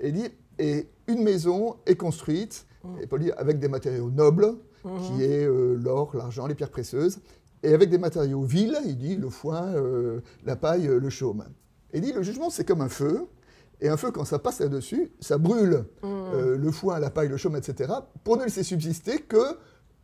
Et 0.00 0.08
il 0.08 0.14
dit 0.14 0.28
Et 0.58 0.88
une 1.06 1.22
maison 1.22 1.76
est 1.84 1.96
construite 1.96 2.66
et 3.00 3.18
dit 3.18 3.32
avec 3.32 3.58
des 3.58 3.68
matériaux 3.68 4.10
nobles, 4.10 4.54
qui 4.82 5.12
mhm. 5.12 5.20
est 5.20 5.44
euh, 5.44 5.74
l'or, 5.74 6.16
l'argent, 6.16 6.46
les 6.46 6.54
pierres 6.54 6.70
précieuses, 6.70 7.18
et 7.62 7.74
avec 7.74 7.90
des 7.90 7.98
matériaux 7.98 8.42
vils, 8.42 8.78
il 8.86 8.96
dit 8.96 9.16
le 9.16 9.28
foin, 9.28 9.66
euh, 9.74 10.20
la 10.44 10.56
paille, 10.56 10.86
euh, 10.88 10.98
le 10.98 11.10
chaume. 11.10 11.44
Il 11.92 12.00
dit 12.00 12.12
le 12.12 12.22
jugement, 12.22 12.48
c'est 12.48 12.64
comme 12.64 12.80
un 12.80 12.88
feu, 12.88 13.26
et 13.82 13.88
un 13.88 13.96
feu, 13.96 14.10
quand 14.10 14.24
ça 14.24 14.38
passe 14.38 14.60
là-dessus, 14.60 15.12
ça 15.20 15.38
brûle 15.38 15.84
mhm. 16.02 16.54
le 16.54 16.70
foin, 16.70 16.98
la 16.98 17.10
paille, 17.10 17.28
le 17.28 17.36
chaume, 17.36 17.56
etc., 17.56 17.92
pour 18.24 18.36
ne 18.36 18.44
laisser 18.44 18.62
subsister 18.62 19.18
que 19.20 19.58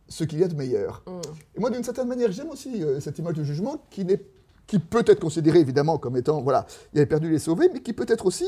ce 0.07 0.23
qu'il 0.23 0.39
y 0.39 0.43
a 0.43 0.47
de 0.47 0.55
meilleur. 0.55 1.03
Mhm. 1.07 1.21
Et 1.55 1.59
moi, 1.59 1.69
d'une 1.69 1.83
certaine 1.83 2.07
manière, 2.07 2.31
j'aime 2.31 2.49
aussi 2.49 2.83
cette 2.99 3.17
image 3.19 3.35
de 3.35 3.43
jugement 3.43 3.85
qui 3.89 4.05
n'est 4.05 4.21
qui 4.67 4.79
peut 4.79 5.05
être 5.07 5.21
considérée 5.21 5.59
évidemment 5.59 5.97
comme 5.97 6.17
étant, 6.17 6.41
voilà, 6.41 6.65
il 6.93 6.99
avait 6.99 7.05
perdu 7.05 7.31
les 7.31 7.39
sauvés, 7.39 7.69
mais 7.73 7.79
qui 7.79 7.93
peut 7.93 8.05
être 8.09 8.25
aussi, 8.25 8.45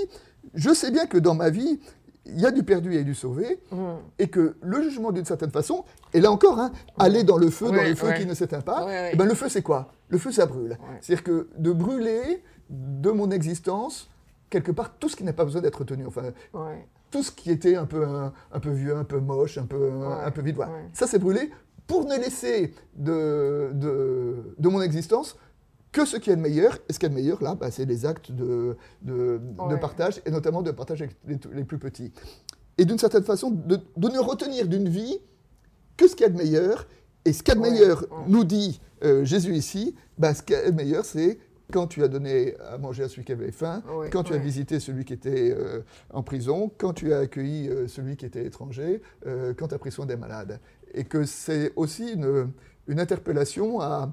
je 0.54 0.74
sais 0.74 0.92
bien 0.92 1.06
que 1.06 1.18
dans 1.18 1.34
ma 1.34 1.50
vie, 1.50 1.80
il 2.34 2.42
y 2.42 2.46
a 2.46 2.52
du 2.52 2.64
perdu 2.64 2.94
et 2.96 3.04
du 3.04 3.16
sauvé, 3.16 3.60
mm. 3.72 3.78
et 4.20 4.28
que 4.28 4.56
le 4.62 4.82
jugement, 4.82 5.12
d'une 5.12 5.26
certaine 5.26 5.52
façon, 5.52 5.84
et 6.14 6.22
là 6.22 6.32
encore, 6.32 6.60
hein, 6.60 6.72
aller 6.98 7.24
dans 7.24 7.38
le 7.38 7.50
feu, 7.50 7.68
dans 7.68 7.74
le 7.74 7.96
feu 7.96 8.12
qui 8.18 8.26
ne 8.26 8.34
s'éteint 8.34 8.62
pas, 8.62 8.88
eh 9.12 9.16
ben, 9.16 9.26
le 9.26 9.34
feu, 9.34 9.50
c'est 9.50 9.62
quoi? 9.62 9.94
Le 10.08 10.18
feu, 10.18 10.32
ça 10.32 10.46
brûle. 10.46 10.78
C'est-à-dire 11.02 11.24
que 11.24 11.50
de 11.58 11.72
brûler 11.72 12.44
de 12.70 13.12
mon 13.12 13.32
existence, 13.32 14.10
quelque 14.50 14.72
part, 14.72 14.98
tout 14.98 15.10
ce 15.10 15.16
qui 15.16 15.24
n'a 15.24 15.34
pas 15.34 15.46
besoin 15.46 15.62
d'être 15.62 15.84
tenu. 15.84 16.06
Enfin, 16.06 16.24
tout 17.12 17.24
ce 17.24 17.32
qui 17.32 17.52
était 17.52 17.76
un 17.76 17.86
peu, 17.86 18.06
un, 18.06 18.60
peu 18.60 18.72
vieux, 18.72 18.96
un 18.96 19.04
peu 19.04 19.20
moche, 19.20 19.58
un 19.58 19.66
peu, 19.66 19.92
un, 20.26 20.32
peu 20.32 20.42
vide. 20.42 20.58
Ça, 20.94 21.08
c'est 21.08 21.20
brûlé 21.20 21.52
pour 21.88 22.06
ne 22.06 22.16
laisser 22.18 22.74
de, 22.96 23.72
de, 23.74 24.56
de 24.58 24.70
mon 24.70 24.82
existence 24.82 25.38
que 25.92 26.06
ce 26.06 26.18
qui 26.18 26.30
est 26.30 26.36
le 26.36 26.42
meilleur. 26.42 26.78
Et 26.88 26.94
ce 26.94 27.00
qui 27.00 27.06
est 27.06 27.10
le 27.10 27.16
meilleur, 27.16 27.42
là, 27.42 27.56
bah, 27.56 27.72
c'est 27.72 27.86
les 27.86 28.06
actes 28.06 28.32
de, 28.32 28.78
de, 29.02 29.40
partage, 29.80 30.22
et 30.26 30.32
notamment 30.32 30.62
de 30.62 30.72
partage 30.72 31.02
avec 31.02 31.16
les, 31.28 31.64
plus 31.64 31.80
petits. 31.80 32.12
Et 32.78 32.86
d'une 32.86 33.00
certaine 33.00 33.24
façon, 33.24 33.52
de, 33.52 33.80
ne 33.98 34.20
retenir 34.20 34.68
d'une 34.68 34.90
vie 34.90 35.20
que 35.98 36.08
ce 36.08 36.16
qui 36.16 36.24
est 36.24 36.30
le 36.30 36.36
meilleur. 36.36 36.88
Et 37.26 37.34
ce 37.34 37.44
qui 37.44 37.52
est 37.52 37.56
le 37.56 37.62
meilleur, 37.62 38.06
nous 38.28 38.44
dit 38.44 38.80
euh, 39.04 39.26
Jésus 39.26 39.54
ici, 39.54 39.96
bah, 40.18 40.34
ce 40.34 40.44
qui 40.44 40.54
est 40.54 40.68
le 40.68 40.72
meilleur, 40.72 41.06
c'est 41.06 41.40
quand 41.72 41.86
tu 41.86 42.04
as 42.04 42.08
donné 42.08 42.56
à 42.72 42.80
manger 42.80 43.04
à 43.04 43.10
celui 43.10 43.24
qui 43.24 43.32
avait 43.32 43.52
faim, 43.52 43.84
quand 44.12 44.24
tu 44.24 44.34
as 44.34 44.38
visité 44.38 44.80
celui 44.80 45.06
qui 45.06 45.14
était 45.14 45.52
euh, 45.56 45.82
en 46.12 46.24
prison, 46.24 46.72
quand 46.80 46.94
tu 46.94 47.14
as 47.14 47.20
accueilli 47.20 47.70
euh, 47.70 47.88
celui 47.88 48.18
qui 48.18 48.26
était 48.26 48.44
étranger, 48.44 49.04
quand 49.24 49.68
tu 49.68 49.76
as 49.76 49.78
pris 49.78 49.92
soin 49.92 50.08
des 50.08 50.16
malades. 50.16 50.60
Et 50.96 51.04
que 51.04 51.26
c'est 51.26 51.72
aussi 51.76 52.14
une, 52.14 52.52
une 52.88 53.00
interpellation 53.00 53.82
à 53.82 54.12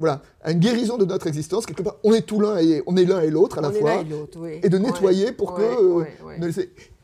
voilà, 0.00 0.22
une 0.44 0.58
guérison 0.58 0.98
de 0.98 1.04
notre 1.04 1.28
existence. 1.28 1.66
Quelque 1.66 1.82
part, 1.82 1.96
on 2.02 2.12
est 2.12 2.22
tout 2.22 2.40
l'un 2.40 2.58
et 2.58 2.82
on 2.86 2.96
est 2.96 3.04
l'un 3.04 3.20
et 3.20 3.30
l'autre 3.30 3.58
à 3.58 3.60
la 3.60 3.70
fois. 3.70 4.02
Et, 4.62 4.68
de 4.68 4.78
nettoyer 4.78 5.30
pour 5.30 5.54
que. 5.54 5.62
Euh, 5.62 6.04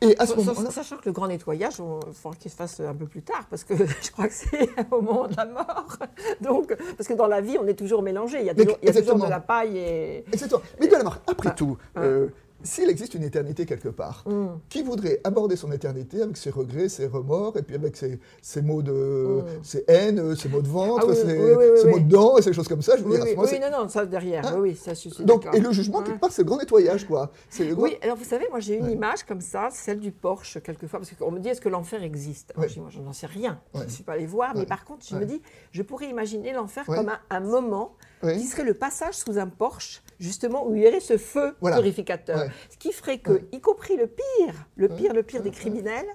et 0.01 0.19
à 0.19 0.27
ce 0.27 0.35
moment 0.35 0.71
Sachant 0.71 0.97
que 0.97 1.07
le 1.07 1.13
grand 1.13 1.29
nettoyage, 1.29 1.75
il 1.75 2.15
faudra 2.15 2.37
qu'il 2.37 2.51
se 2.51 2.57
fasse 2.57 2.81
un 2.81 2.95
peu 2.95 3.07
plus 3.07 3.23
tard, 3.23 3.47
parce 3.49 3.63
que 3.63 3.75
je 4.03 4.11
crois 4.11 4.27
que 4.27 4.35
c'est 4.35 4.71
au 4.91 5.03
moment 5.03 5.29
de 5.29 5.37
la 5.37 5.47
mort. 5.47 5.99
Donc, 6.41 6.77
parce 6.97 7.09
que 7.09 7.15
dans 7.15 7.29
la 7.29 7.41
vie, 7.41 7.59
on 7.63 7.67
est 7.69 7.75
toujours 7.75 8.03
mélangé. 8.03 8.41
Il 8.41 8.47
y 8.47 8.51
a 8.51 8.55
toujours, 8.55 8.79
il 8.83 8.89
y 8.89 8.91
a 8.91 9.01
toujours 9.01 9.25
de 9.25 9.31
la 9.31 9.41
paille 9.41 9.79
et. 9.79 10.25
Exactement. 10.33 10.63
Mais 10.81 10.89
de 10.89 10.93
la 10.93 11.05
mort, 11.05 11.19
après 11.29 11.55
tout, 11.55 11.79
euh, 11.97 12.29
s'il 12.63 12.89
existe 12.91 13.15
une 13.15 13.23
éternité 13.23 13.67
quelque 13.67 13.89
part, 13.89 14.25
Mm. 14.27 14.59
qui 14.69 14.83
voudrait 14.83 15.21
aborder 15.25 15.57
son 15.57 15.73
éternité 15.73 16.23
avec 16.23 16.37
ses 16.37 16.51
regrets, 16.51 16.89
ses 16.89 17.07
remords, 17.07 17.57
et 17.57 17.63
puis 17.63 17.75
avec 17.75 17.97
ses, 17.97 18.19
ses 18.43 18.63
mots 18.63 18.83
de, 18.83 18.93
Mm. 18.93 19.45
ses 19.63 19.85
haines, 19.89 20.37
ses 20.37 20.49
mots 20.49 20.63
de 20.63 20.69
ventre, 20.69 21.05
Ah 21.07 21.11
oui, 21.11 21.17
ses, 21.17 21.25
oui, 21.25 21.33
oui, 21.57 21.65
oui, 21.73 21.79
ses 21.81 21.87
oui. 21.87 21.91
mots 21.93 21.99
de 22.01 22.09
dents, 22.09 22.37
et 22.39 22.43
ces 22.43 22.53
choses 22.53 22.69
comme 22.69 22.83
ça, 22.83 22.97
je 22.97 23.03
veux 23.03 23.11
Oui, 23.11 23.17
dire, 23.17 23.39
oui, 23.39 23.59
non, 23.61 23.71
non, 23.83 23.89
ça 23.89 24.05
derrière, 24.07 24.47
Hein? 24.47 24.57
oui, 24.59 24.77
ça 24.77 24.95
je 24.95 25.09
suis 25.09 25.25
Donc, 25.25 25.47
et 25.55 25.61
le 25.61 25.73
jugement, 25.73 26.03
quelque 26.03 26.21
part, 26.21 26.33
c'est 26.33 26.43
le 26.43 26.47
grand 26.49 26.59
nettoyage, 26.59 27.07
quoi. 27.07 27.31
Le 27.59 27.75
grand- 27.75 27.83
Oui, 27.85 27.97
alors 28.03 28.17
vous 28.17 28.25
savez, 28.25 28.47
moi 28.51 28.61
j'ai 28.61 28.77
une 28.77 28.91
image 28.91 29.25
comme 29.25 29.41
ça, 29.41 29.69
celle 29.71 30.01
du 30.01 30.13
Porsche, 30.13 30.59
quelquefois, 30.63 31.01
parce 31.01 31.13
qu'on 31.13 31.31
me 31.31 31.39
dit 31.41 31.49
est-ce 31.49 31.61
que 31.61 31.69
l'enfer 31.69 32.03
existe? 32.03 32.51
Alors, 32.53 32.63
Ouais. 32.63 32.69
je 32.69 32.75
dis, 32.75 32.81
Moi, 32.81 32.91
je 32.91 33.01
n'en 33.01 33.13
sais 33.13 33.27
rien, 33.27 33.61
Ouais. 33.75 33.81
je 33.83 33.85
ne 33.87 33.91
suis 33.91 34.03
pas 34.05 34.13
allée 34.15 34.27
voir, 34.27 34.55
mais 34.57 34.67
par 34.67 34.85
contre, 34.85 35.05
je 35.09 35.15
me 35.17 35.25
dis, 35.25 35.41
je 35.73 35.83
pourrais 35.83 36.07
imaginer 36.09 36.53
l'enfer 36.53 36.85
comme 36.87 37.09
un, 37.09 37.19
un 37.31 37.41
moment 37.41 37.95
qui 38.23 38.45
serait 38.47 38.65
le 38.65 38.75
passage 38.75 39.15
sous 39.15 39.39
un 39.39 39.47
Porsche, 39.49 40.03
justement, 40.21 40.67
où 40.67 40.75
il 40.77 40.83
y 40.83 40.87
aurait 40.89 41.01
ce 41.01 41.17
feu 41.17 41.57
Voilà. 41.61 41.77
purificateur. 41.79 42.39
Ouais. 42.39 42.49
Ce 42.71 42.77
qui 42.77 42.93
ferait 42.93 43.19
que, 43.19 43.33
Ouais. 43.33 43.45
y 43.53 43.61
compris 43.61 43.97
le 43.97 44.07
pire, 44.07 44.55
le 44.77 44.89
Ouais. 44.89 44.97
pire, 44.97 45.13
le 45.15 45.23
pire 45.25 45.43
des 45.43 45.51
criminels, 45.51 46.07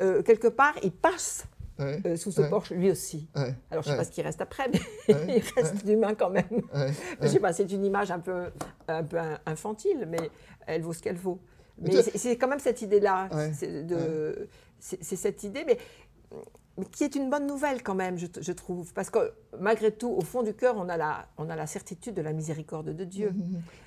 euh, 0.00 0.22
quelque 0.22 0.48
part, 0.48 0.74
il 0.82 0.92
passe 0.92 1.44
Ouais. 1.78 2.00
euh, 2.06 2.16
sous 2.16 2.30
ce 2.30 2.42
Ouais. 2.42 2.48
Porsche 2.50 2.72
lui 2.72 2.90
aussi. 2.90 3.26
Ouais. 3.34 3.54
Alors, 3.70 3.82
je 3.82 3.88
ne 3.88 3.94
sais 3.94 3.98
pas 3.98 4.04
ce 4.04 4.10
qui 4.10 4.22
reste 4.22 4.40
après, 4.40 4.68
mais 4.72 4.80
il 5.36 5.42
reste 5.56 5.84
d'humain 5.84 6.14
quand 6.14 6.30
même. 6.30 6.62
Je 7.20 7.26
sais 7.26 7.40
pas, 7.40 7.52
c'est 7.52 7.70
une 7.72 7.84
image 7.84 8.10
un 8.10 8.20
peu, 8.20 8.44
un 8.86 9.02
peu 9.02 9.18
infantile, 9.46 10.06
mais 10.08 10.30
elle 10.66 10.82
vaut 10.82 10.92
ce 10.92 11.02
qu'elle 11.02 11.16
vaut. 11.16 11.40
Mais 11.78 12.02
c'est- 12.02 12.36
quand 12.36 12.48
même 12.48 12.58
cette 12.60 12.82
idée-là. 12.82 13.28
C'est 14.78 15.16
cette 15.16 15.42
idée, 15.42 15.64
mais, 15.66 15.78
mais 16.80 16.86
qui 16.86 17.04
est 17.04 17.14
une 17.14 17.30
bonne 17.30 17.46
nouvelle 17.46 17.82
quand 17.82 17.94
même, 17.94 18.18
je, 18.18 18.26
je 18.40 18.52
trouve. 18.52 18.92
Parce 18.92 19.08
que 19.10 19.32
malgré 19.60 19.92
tout, 19.92 20.10
au 20.10 20.22
fond 20.22 20.42
du 20.42 20.54
cœur, 20.54 20.74
on 20.76 20.88
a 20.88 20.96
la, 20.96 21.28
on 21.38 21.48
a 21.48 21.54
la 21.56 21.66
certitude 21.66 22.14
de 22.14 22.22
la 22.22 22.32
miséricorde 22.32 22.90
de 22.96 23.04
Dieu. 23.04 23.32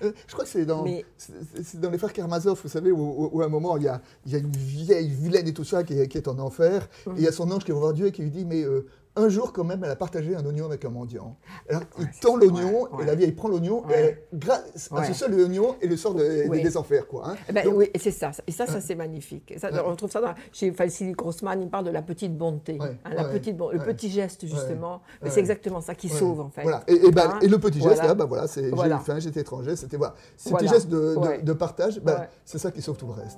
Euh, 0.04 0.12
je 0.28 0.34
crois 0.34 0.46
que 0.46 0.50
c'est 0.52 0.66
dans, 0.66 0.84
Mais- 0.84 1.04
c'est- 1.18 1.80
dans 1.80 1.90
les 1.90 1.98
frères 1.98 2.14
Karamazov, 2.14 2.60
vous 2.64 2.70
savez, 2.70 2.92
où, 2.92 3.00
où- 3.02 3.30
où 3.34 3.42
à 3.42 3.46
un 3.46 3.50
moment, 3.50 3.76
il 3.78 3.84
y, 3.84 3.88
a, 3.90 4.02
il 4.26 4.32
y 4.32 4.36
a 4.36 4.40
une 4.40 4.52
vieille 4.56 5.10
vilaine 5.10 5.48
et 5.48 5.54
tout 5.54 5.64
ça 5.66 5.84
qui 5.84 6.00
est, 6.00 6.08
qui 6.08 6.18
est 6.18 6.28
en 6.28 6.40
enfer, 6.40 6.88
et 7.08 7.10
il 7.18 7.24
y 7.24 7.28
a 7.28 7.32
son 7.32 7.50
ange 7.52 7.66
qui 7.66 7.72
va 7.72 7.80
voir 7.80 7.94
Dieu 7.94 8.08
et 8.08 8.12
qui 8.12 8.22
lui 8.22 8.32
dit, 8.32 8.46
mais 8.46 8.64
euh, 8.64 8.86
un 9.16 9.30
jour 9.30 9.54
quand 9.54 9.64
même, 9.64 9.84
elle 9.84 9.92
a 9.92 9.96
partagé 9.96 10.36
un 10.36 10.46
oignon 10.46 10.66
avec 10.66 10.84
un 10.86 10.90
mendiant. 10.90 11.38
Alors, 11.70 11.84
il 12.00 12.08
tend 12.20 12.36
l'oignon, 12.36 12.88
ouais, 12.94 13.04
et 13.04 13.06
la 13.06 13.16
vieille 13.16 13.32
prend 13.32 13.48
l'oignon, 13.48 13.84
et 13.90 13.94
elle, 13.94 14.18
grâce 14.34 14.90
à 14.96 15.04
ce 15.04 15.14
seul 15.14 15.34
oignon, 15.36 15.76
et 15.82 15.88
le 15.88 15.96
sort 15.98 16.16
de- 16.16 16.50
des 16.50 16.78
enfers, 16.78 17.08
quoi. 17.08 17.30
hein. 17.30 17.36
Eh 17.50 17.54
ben, 17.54 17.64
Donc, 17.66 17.76
oui, 17.78 17.90
et 17.94 18.00
c'est 18.00 18.12
ça. 18.12 18.32
Et 18.48 18.52
ça, 18.52 18.66
ça 18.66 18.82
c'est 18.82 18.96
magnifique. 18.96 19.54
Ça, 19.60 19.70
On 19.86 19.96
trouve 19.96 20.10
ça 20.12 20.20
dans, 20.22 20.34
chez 20.52 20.72
Falsili 20.72 21.12
Grossman, 21.12 21.62
il 21.62 21.70
parle 21.70 21.86
de 21.86 21.92
la 21.92 22.02
petite 22.02 22.36
bonté. 22.38 22.78
Hein, 22.82 23.12
la 23.16 23.26
petite 23.26 23.56
bon- 23.58 23.70
Le 23.72 23.80
petit 23.80 24.10
geste, 24.10 24.46
justement. 24.48 25.02
Mais 25.22 25.30
c'est 25.30 25.40
exactement 25.42 25.82
ça 25.82 25.94
qui 25.96 26.10
sauve, 26.10 26.40
en 26.42 26.50
fait. 26.50 26.64
Voilà. 26.64 26.84
Et, 26.88 27.06
et 27.06 27.12
ben, 27.12 27.30
Hein 27.34 27.40
et 27.42 27.48
le 27.48 27.58
petit 27.60 27.80
geste, 27.82 27.94
Voilà. 27.96 28.08
là, 28.10 28.14
bah 28.16 28.26
voilà, 28.26 28.48
c'est 28.48 28.64
j'ai 28.64 28.70
eu 28.88 29.00
faim, 29.06 29.20
j'étais 29.20 29.42
étranger, 29.42 29.76
c'était 29.76 29.98
voilà. 29.98 30.16
Ce 30.38 30.50
Voilà. 30.50 30.66
petit 30.66 30.74
geste 30.74 30.90
de, 30.90 31.16
de- 31.16 31.42
de 31.44 31.54
partage, 31.54 32.00
ben, 32.02 32.28
c'est 32.46 32.58
ça 32.58 32.72
qui 32.72 32.82
sauve 32.82 32.98
tout 32.98 33.08
le 33.08 33.14
reste. 33.14 33.38